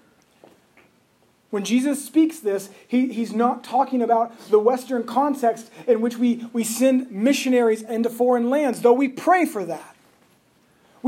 when 1.50 1.64
Jesus 1.64 2.04
speaks 2.04 2.40
this, 2.40 2.68
he, 2.86 3.10
he's 3.12 3.32
not 3.32 3.64
talking 3.64 4.02
about 4.02 4.38
the 4.50 4.58
Western 4.58 5.04
context 5.04 5.70
in 5.86 6.00
which 6.00 6.18
we, 6.18 6.46
we 6.52 6.62
send 6.62 7.10
missionaries 7.10 7.82
into 7.82 8.10
foreign 8.10 8.50
lands, 8.50 8.82
though 8.82 8.92
we 8.92 9.08
pray 9.08 9.46
for 9.46 9.64
that. 9.64 9.96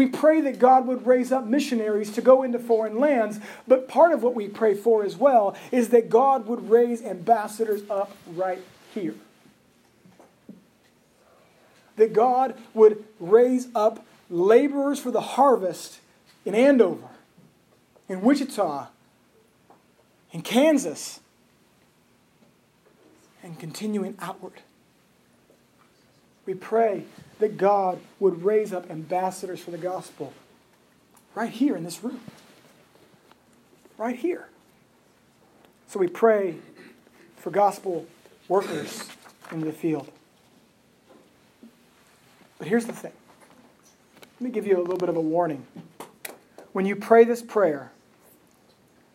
We 0.00 0.06
pray 0.06 0.40
that 0.40 0.58
God 0.58 0.86
would 0.86 1.06
raise 1.06 1.30
up 1.30 1.44
missionaries 1.44 2.10
to 2.12 2.22
go 2.22 2.42
into 2.42 2.58
foreign 2.58 2.98
lands, 2.98 3.38
but 3.68 3.86
part 3.86 4.14
of 4.14 4.22
what 4.22 4.34
we 4.34 4.48
pray 4.48 4.72
for 4.72 5.04
as 5.04 5.14
well 5.14 5.54
is 5.70 5.90
that 5.90 6.08
God 6.08 6.46
would 6.46 6.70
raise 6.70 7.02
ambassadors 7.02 7.82
up 7.90 8.16
right 8.34 8.62
here. 8.94 9.14
That 11.96 12.14
God 12.14 12.54
would 12.72 13.04
raise 13.18 13.68
up 13.74 14.06
laborers 14.30 14.98
for 14.98 15.10
the 15.10 15.20
harvest 15.20 16.00
in 16.46 16.54
Andover, 16.54 17.08
in 18.08 18.22
Wichita, 18.22 18.86
in 20.32 20.40
Kansas, 20.40 21.20
and 23.42 23.58
continuing 23.58 24.16
outward. 24.18 24.62
We 26.50 26.56
pray 26.56 27.04
that 27.38 27.56
God 27.56 28.00
would 28.18 28.42
raise 28.42 28.72
up 28.72 28.90
ambassadors 28.90 29.60
for 29.60 29.70
the 29.70 29.78
gospel 29.78 30.32
right 31.36 31.48
here 31.48 31.76
in 31.76 31.84
this 31.84 32.02
room. 32.02 32.18
Right 33.96 34.16
here. 34.16 34.48
So 35.86 36.00
we 36.00 36.08
pray 36.08 36.56
for 37.36 37.50
gospel 37.50 38.04
workers 38.48 39.08
in 39.52 39.60
the 39.60 39.70
field. 39.70 40.10
But 42.58 42.66
here's 42.66 42.86
the 42.86 42.94
thing 42.94 43.12
let 44.40 44.40
me 44.40 44.50
give 44.50 44.66
you 44.66 44.76
a 44.76 44.82
little 44.82 44.98
bit 44.98 45.08
of 45.08 45.14
a 45.14 45.20
warning. 45.20 45.64
When 46.72 46.84
you 46.84 46.96
pray 46.96 47.22
this 47.22 47.42
prayer, 47.42 47.92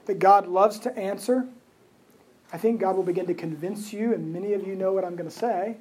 that 0.05 0.19
God 0.19 0.47
loves 0.47 0.79
to 0.79 0.97
answer, 0.97 1.45
I 2.53 2.59
think 2.59 2.79
God 2.79 2.95
will 2.95 3.03
begin 3.03 3.25
to 3.25 3.33
convince 3.33 3.91
you, 3.91 4.13
and 4.13 4.31
many 4.31 4.53
of 4.53 4.65
you 4.65 4.77
know 4.77 4.93
what 4.93 5.03
I'm 5.03 5.17
going 5.17 5.29
to 5.29 5.35
say, 5.35 5.75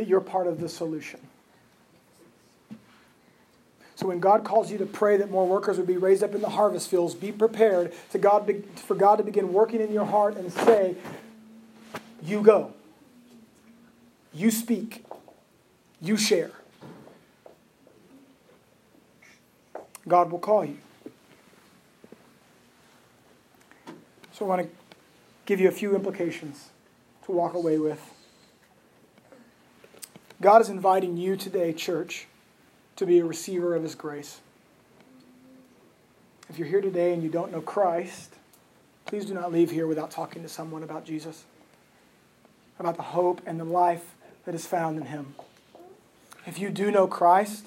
that 0.00 0.08
you're 0.08 0.22
part 0.22 0.46
of 0.46 0.60
the 0.60 0.68
solution. 0.68 1.20
So 3.96 4.06
when 4.06 4.18
God 4.18 4.44
calls 4.44 4.72
you 4.72 4.78
to 4.78 4.86
pray 4.86 5.18
that 5.18 5.30
more 5.30 5.46
workers 5.46 5.76
would 5.76 5.86
be 5.86 5.98
raised 5.98 6.22
up 6.22 6.34
in 6.34 6.40
the 6.40 6.48
harvest 6.48 6.88
fields, 6.88 7.14
be 7.14 7.30
prepared 7.32 7.92
to 8.12 8.18
God, 8.18 8.50
for 8.76 8.94
God 8.94 9.16
to 9.16 9.22
begin 9.22 9.52
working 9.52 9.82
in 9.82 9.92
your 9.92 10.06
heart 10.06 10.38
and 10.38 10.50
say, 10.50 10.96
You 12.22 12.40
go. 12.40 12.72
You 14.32 14.50
speak. 14.50 15.04
You 16.00 16.16
share. 16.16 16.52
God 20.08 20.30
will 20.30 20.38
call 20.38 20.64
you. 20.64 20.78
So 24.32 24.46
I 24.46 24.48
want 24.48 24.62
to 24.62 24.68
give 25.44 25.60
you 25.60 25.68
a 25.68 25.72
few 25.72 25.94
implications 25.94 26.70
to 27.26 27.32
walk 27.32 27.52
away 27.52 27.76
with. 27.76 28.00
God 30.40 30.60
is 30.62 30.68
inviting 30.68 31.16
you 31.16 31.36
today, 31.36 31.72
church, 31.72 32.26
to 32.96 33.06
be 33.06 33.18
a 33.18 33.24
receiver 33.24 33.74
of 33.74 33.82
His 33.82 33.94
grace. 33.94 34.40
If 36.48 36.58
you're 36.58 36.68
here 36.68 36.80
today 36.80 37.12
and 37.12 37.22
you 37.22 37.28
don't 37.28 37.52
know 37.52 37.60
Christ, 37.60 38.34
please 39.06 39.24
do 39.26 39.34
not 39.34 39.52
leave 39.52 39.70
here 39.70 39.86
without 39.86 40.10
talking 40.10 40.42
to 40.42 40.48
someone 40.48 40.82
about 40.82 41.04
Jesus, 41.04 41.44
about 42.78 42.96
the 42.96 43.02
hope 43.02 43.40
and 43.46 43.60
the 43.60 43.64
life 43.64 44.14
that 44.44 44.54
is 44.54 44.66
found 44.66 44.98
in 44.98 45.06
Him. 45.06 45.34
If 46.46 46.58
you 46.58 46.70
do 46.70 46.90
know 46.90 47.06
Christ, 47.06 47.66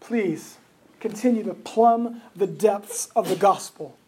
please 0.00 0.58
continue 1.00 1.42
to 1.44 1.54
plumb 1.54 2.22
the 2.34 2.46
depths 2.46 3.08
of 3.14 3.28
the 3.28 3.36
gospel 3.36 3.98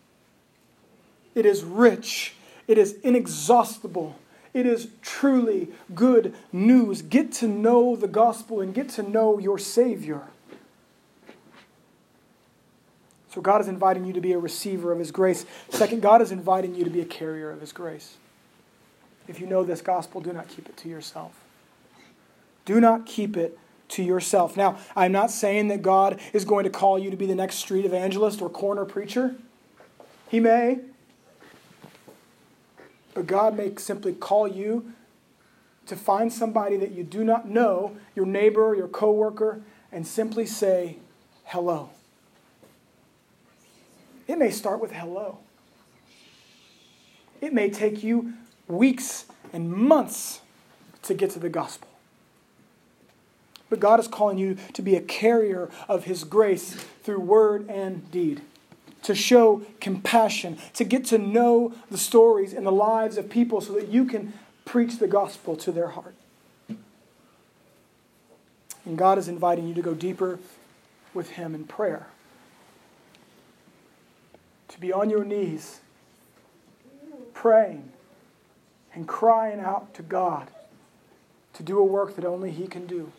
it 1.34 1.46
is 1.46 1.62
rich. 1.62 2.34
It 2.66 2.78
is 2.78 2.96
inexhaustible. 3.02 4.16
It 4.52 4.66
is 4.66 4.88
truly 5.00 5.68
good 5.94 6.34
news. 6.52 7.02
Get 7.02 7.32
to 7.34 7.46
know 7.46 7.94
the 7.94 8.08
gospel 8.08 8.60
and 8.60 8.74
get 8.74 8.88
to 8.90 9.02
know 9.02 9.38
your 9.38 9.58
Savior. 9.58 10.22
So, 13.32 13.40
God 13.40 13.60
is 13.60 13.68
inviting 13.68 14.04
you 14.04 14.12
to 14.12 14.20
be 14.20 14.32
a 14.32 14.38
receiver 14.38 14.90
of 14.90 14.98
His 14.98 15.12
grace. 15.12 15.46
Second, 15.68 16.02
God 16.02 16.20
is 16.20 16.32
inviting 16.32 16.74
you 16.74 16.82
to 16.82 16.90
be 16.90 17.00
a 17.00 17.04
carrier 17.04 17.52
of 17.52 17.60
His 17.60 17.70
grace. 17.70 18.16
If 19.28 19.40
you 19.40 19.46
know 19.46 19.62
this 19.62 19.80
gospel, 19.80 20.20
do 20.20 20.32
not 20.32 20.48
keep 20.48 20.68
it 20.68 20.76
to 20.78 20.88
yourself. 20.88 21.32
Do 22.64 22.80
not 22.80 23.06
keep 23.06 23.36
it 23.36 23.56
to 23.90 24.02
yourself. 24.02 24.56
Now, 24.56 24.78
I'm 24.96 25.12
not 25.12 25.30
saying 25.30 25.68
that 25.68 25.82
God 25.82 26.20
is 26.32 26.44
going 26.44 26.64
to 26.64 26.70
call 26.70 26.98
you 26.98 27.10
to 27.10 27.16
be 27.16 27.26
the 27.26 27.36
next 27.36 27.56
street 27.56 27.84
evangelist 27.84 28.42
or 28.42 28.48
corner 28.48 28.84
preacher. 28.84 29.36
He 30.28 30.40
may. 30.40 30.80
But 33.14 33.26
God 33.26 33.56
may 33.56 33.74
simply 33.76 34.12
call 34.12 34.46
you 34.46 34.92
to 35.86 35.96
find 35.96 36.32
somebody 36.32 36.76
that 36.76 36.92
you 36.92 37.02
do 37.02 37.24
not 37.24 37.48
know, 37.48 37.96
your 38.14 38.26
neighbor, 38.26 38.74
your 38.74 38.88
coworker, 38.88 39.60
and 39.90 40.06
simply 40.06 40.46
say 40.46 40.96
hello. 41.44 41.90
It 44.28 44.38
may 44.38 44.50
start 44.50 44.80
with 44.80 44.92
hello. 44.92 45.38
It 47.40 47.52
may 47.52 47.70
take 47.70 48.04
you 48.04 48.34
weeks 48.68 49.24
and 49.52 49.72
months 49.72 50.40
to 51.02 51.14
get 51.14 51.30
to 51.30 51.40
the 51.40 51.48
gospel. 51.48 51.88
But 53.68 53.80
God 53.80 53.98
is 53.98 54.06
calling 54.06 54.38
you 54.38 54.56
to 54.74 54.82
be 54.82 54.94
a 54.94 55.00
carrier 55.00 55.70
of 55.88 56.04
His 56.04 56.22
grace 56.24 56.74
through 57.02 57.20
word 57.20 57.68
and 57.68 58.08
deed 58.10 58.42
to 59.02 59.14
show 59.14 59.62
compassion, 59.80 60.58
to 60.74 60.84
get 60.84 61.04
to 61.06 61.18
know 61.18 61.72
the 61.90 61.98
stories 61.98 62.52
and 62.52 62.66
the 62.66 62.72
lives 62.72 63.16
of 63.16 63.30
people 63.30 63.60
so 63.60 63.72
that 63.72 63.88
you 63.88 64.04
can 64.04 64.32
preach 64.64 64.98
the 64.98 65.06
gospel 65.06 65.56
to 65.56 65.72
their 65.72 65.88
heart. 65.88 66.14
And 68.84 68.96
God 68.96 69.18
is 69.18 69.28
inviting 69.28 69.68
you 69.68 69.74
to 69.74 69.82
go 69.82 69.94
deeper 69.94 70.38
with 71.12 71.30
Him 71.30 71.54
in 71.54 71.64
prayer, 71.64 72.06
to 74.68 74.80
be 74.80 74.92
on 74.92 75.10
your 75.10 75.24
knees, 75.24 75.80
praying 77.34 77.92
and 78.94 79.06
crying 79.06 79.60
out 79.60 79.94
to 79.94 80.02
God 80.02 80.48
to 81.54 81.62
do 81.62 81.78
a 81.78 81.84
work 81.84 82.16
that 82.16 82.24
only 82.24 82.50
He 82.50 82.66
can 82.66 82.86
do 82.86 83.12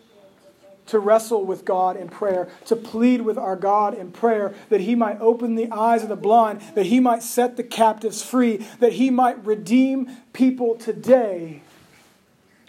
to 0.88 1.00
wrestle 1.00 1.46
with 1.46 1.64
God 1.64 1.96
in 1.96 2.10
prayer, 2.10 2.50
to 2.66 2.76
plead 2.76 3.22
with 3.22 3.38
our 3.38 3.56
God 3.56 3.94
in 3.94 4.12
prayer 4.12 4.54
that 4.70 4.82
He 4.82 4.96
might 4.96 5.20
open 5.22 5.56
the 5.56 5.72
eyes 5.72 6.04
of 6.04 6.10
the 6.10 6.16
blind, 6.16 6.62
that 6.76 6.88
He 6.88 7.00
might 7.00 7.24
set 7.24 7.58
the 7.58 7.64
captives 7.64 8.22
free, 8.22 8.58
that 8.80 8.94
He 8.94 9.10
might 9.10 9.44
redeem 9.46 10.10
people 10.34 10.76
today 10.76 11.62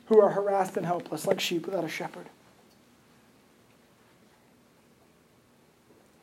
who 0.06 0.20
are 0.20 0.30
harassed 0.30 0.76
and 0.76 0.86
helpless, 0.86 1.26
like 1.26 1.40
sheep 1.40 1.66
without 1.66 1.84
a 1.84 1.88
shepherd. 1.88 2.26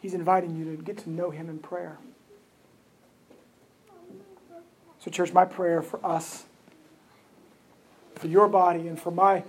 He's 0.01 0.13
inviting 0.13 0.55
you 0.55 0.75
to 0.75 0.81
get 0.81 0.97
to 0.99 1.09
know 1.09 1.29
Him 1.29 1.49
in 1.49 1.59
prayer. 1.59 1.97
So, 4.99 5.09
church, 5.09 5.33
my 5.33 5.45
prayer 5.45 5.81
for 5.81 6.05
us, 6.05 6.45
for 8.15 8.27
your 8.27 8.47
body, 8.47 8.87
and 8.87 8.99
for 8.99 9.11
my 9.11 9.43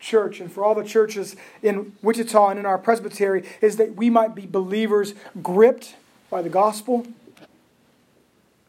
church 0.00 0.40
and 0.40 0.50
for 0.50 0.64
all 0.64 0.74
the 0.74 0.82
churches 0.82 1.36
in 1.62 1.92
Wichita 2.02 2.48
and 2.48 2.58
in 2.58 2.66
our 2.66 2.78
presbytery 2.78 3.46
is 3.60 3.76
that 3.76 3.94
we 3.94 4.10
might 4.10 4.34
be 4.34 4.46
believers 4.46 5.14
gripped 5.42 5.94
by 6.30 6.42
the 6.42 6.48
gospel, 6.48 7.06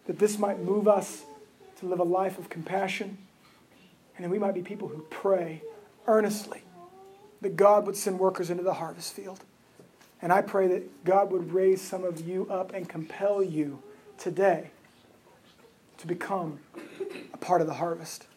that 0.05 0.19
this 0.19 0.37
might 0.37 0.59
move 0.59 0.87
us 0.87 1.23
to 1.79 1.87
live 1.87 1.99
a 1.99 2.03
life 2.03 2.37
of 2.37 2.49
compassion, 2.49 3.17
and 4.15 4.25
that 4.25 4.29
we 4.29 4.37
might 4.37 4.53
be 4.53 4.61
people 4.61 4.89
who 4.89 5.05
pray 5.09 5.61
earnestly 6.05 6.61
that 7.41 7.55
God 7.55 7.87
would 7.87 7.95
send 7.95 8.19
workers 8.19 8.49
into 8.49 8.63
the 8.63 8.75
harvest 8.75 9.13
field. 9.13 9.39
And 10.21 10.31
I 10.31 10.41
pray 10.41 10.67
that 10.67 11.03
God 11.03 11.31
would 11.31 11.51
raise 11.51 11.81
some 11.81 12.03
of 12.03 12.27
you 12.27 12.47
up 12.49 12.73
and 12.73 12.87
compel 12.87 13.41
you 13.41 13.81
today 14.19 14.69
to 15.97 16.07
become 16.07 16.59
a 17.33 17.37
part 17.37 17.61
of 17.61 17.67
the 17.67 17.73
harvest, 17.75 18.27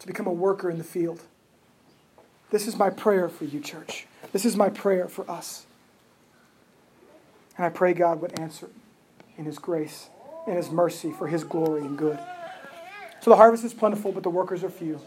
to 0.00 0.06
become 0.06 0.26
a 0.26 0.32
worker 0.32 0.68
in 0.68 0.76
the 0.76 0.84
field. 0.84 1.22
This 2.50 2.66
is 2.66 2.76
my 2.76 2.90
prayer 2.90 3.28
for 3.28 3.44
you, 3.44 3.60
church. 3.60 4.06
This 4.32 4.44
is 4.44 4.56
my 4.56 4.68
prayer 4.68 5.08
for 5.08 5.28
us. 5.30 5.66
And 7.56 7.66
I 7.66 7.70
pray 7.70 7.92
God 7.92 8.20
would 8.20 8.38
answer 8.38 8.68
in 9.36 9.44
His 9.44 9.58
grace, 9.58 10.08
in 10.46 10.54
His 10.54 10.70
mercy, 10.70 11.10
for 11.10 11.26
His 11.26 11.44
glory 11.44 11.82
and 11.82 11.98
good. 11.98 12.18
So 13.20 13.30
the 13.30 13.36
harvest 13.36 13.64
is 13.64 13.74
plentiful, 13.74 14.12
but 14.12 14.22
the 14.22 14.30
workers 14.30 14.62
are 14.62 14.70
few. 14.70 15.00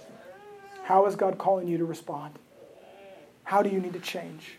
How 0.84 1.06
is 1.06 1.16
God 1.16 1.38
calling 1.38 1.68
you 1.68 1.78
to 1.78 1.86
respond? 1.86 2.34
How 3.44 3.62
do 3.62 3.70
you 3.70 3.80
need 3.80 3.94
to 3.94 4.00
change? 4.00 4.58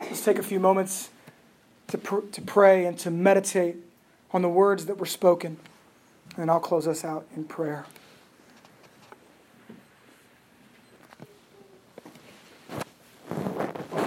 Let's 0.00 0.24
take 0.24 0.38
a 0.38 0.42
few 0.42 0.58
moments 0.58 1.10
to, 1.88 1.98
pr- 1.98 2.26
to 2.32 2.42
pray 2.42 2.86
and 2.86 2.98
to 3.00 3.10
meditate 3.10 3.76
on 4.32 4.42
the 4.42 4.48
words 4.48 4.86
that 4.86 4.98
were 4.98 5.06
spoken. 5.06 5.58
And 6.36 6.50
I'll 6.50 6.60
close 6.60 6.88
us 6.88 7.04
out 7.04 7.26
in 7.36 7.44
prayer. 7.44 7.86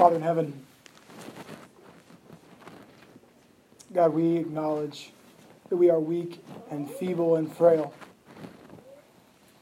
Father 0.03 0.17
in 0.17 0.21
heaven, 0.21 0.65
God, 3.93 4.13
we 4.13 4.35
acknowledge 4.35 5.13
that 5.69 5.77
we 5.77 5.89
are 5.89 5.97
weak 5.97 6.43
and 6.69 6.91
feeble 6.91 7.37
and 7.37 7.49
frail. 7.49 7.93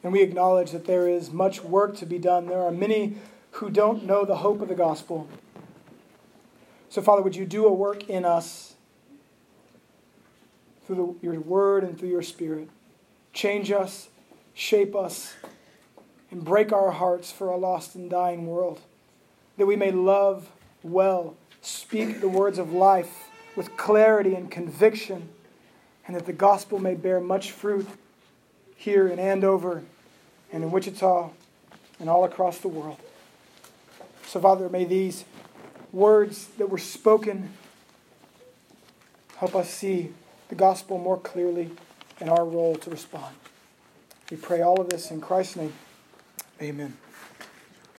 And 0.02 0.12
we 0.12 0.24
acknowledge 0.24 0.72
that 0.72 0.86
there 0.86 1.08
is 1.08 1.30
much 1.30 1.64
work 1.64 1.96
to 1.98 2.08
be 2.08 2.18
done. 2.18 2.48
There 2.48 2.60
are 2.60 2.72
many 2.72 3.18
who 3.52 3.70
don't 3.70 4.04
know 4.04 4.26
the 4.26 4.38
hope 4.38 4.62
of 4.62 4.68
the 4.68 4.74
gospel. 4.74 5.30
So, 6.90 7.04
Father, 7.04 7.22
would 7.22 7.36
you 7.36 7.46
do 7.46 7.68
a 7.68 7.72
work 7.72 8.10
in 8.10 8.26
us 8.26 8.74
through 10.88 11.20
the, 11.22 11.28
your 11.28 11.40
word 11.40 11.84
and 11.84 12.00
through 12.00 12.10
your 12.10 12.24
spirit? 12.24 12.68
Change 13.32 13.72
us, 13.72 14.10
shape 14.56 14.96
us, 14.96 15.36
and 16.32 16.44
break 16.44 16.74
our 16.74 16.90
hearts 16.90 17.32
for 17.32 17.50
a 17.50 17.58
lost 17.58 17.94
and 17.94 18.10
dying 18.10 18.48
world, 18.48 18.82
that 19.58 19.66
we 19.66 19.76
may 19.76 19.92
love 19.92 20.50
well, 20.84 21.36
speak 21.62 22.22
the 22.22 22.30
words 22.30 22.58
of 22.58 22.74
life 22.74 23.30
with 23.56 23.78
clarity 23.78 24.34
and 24.34 24.50
conviction, 24.50 25.30
and 26.08 26.16
that 26.16 26.26
the 26.26 26.34
gospel 26.34 26.80
may 26.80 26.96
bear 26.96 27.20
much 27.20 27.52
fruit 27.52 27.88
here 28.76 29.08
in 29.08 29.20
Andover 29.20 29.84
and 30.52 30.64
in 30.64 30.72
Wichita 30.72 31.30
and 32.00 32.10
all 32.10 32.24
across 32.24 32.58
the 32.60 32.68
world. 32.68 32.98
So, 34.26 34.40
Father, 34.40 34.70
may 34.70 34.86
these 34.86 35.26
words 35.92 36.48
that 36.58 36.70
were 36.70 36.78
spoken 36.78 37.52
help 39.38 39.56
us 39.56 39.70
see 39.70 40.12
the 40.50 40.56
gospel 40.56 40.98
more 40.98 41.18
clearly 41.18 41.72
and 42.20 42.30
our 42.30 42.46
role 42.46 42.76
to 42.76 42.90
respond. 42.90 43.36
We 44.30 44.38
pray 44.38 44.62
all 44.62 44.80
of 44.80 44.90
this 44.90 45.12
in 45.12 45.20
Christ's 45.20 45.58
name. 45.58 45.74
Amen. 46.62 46.98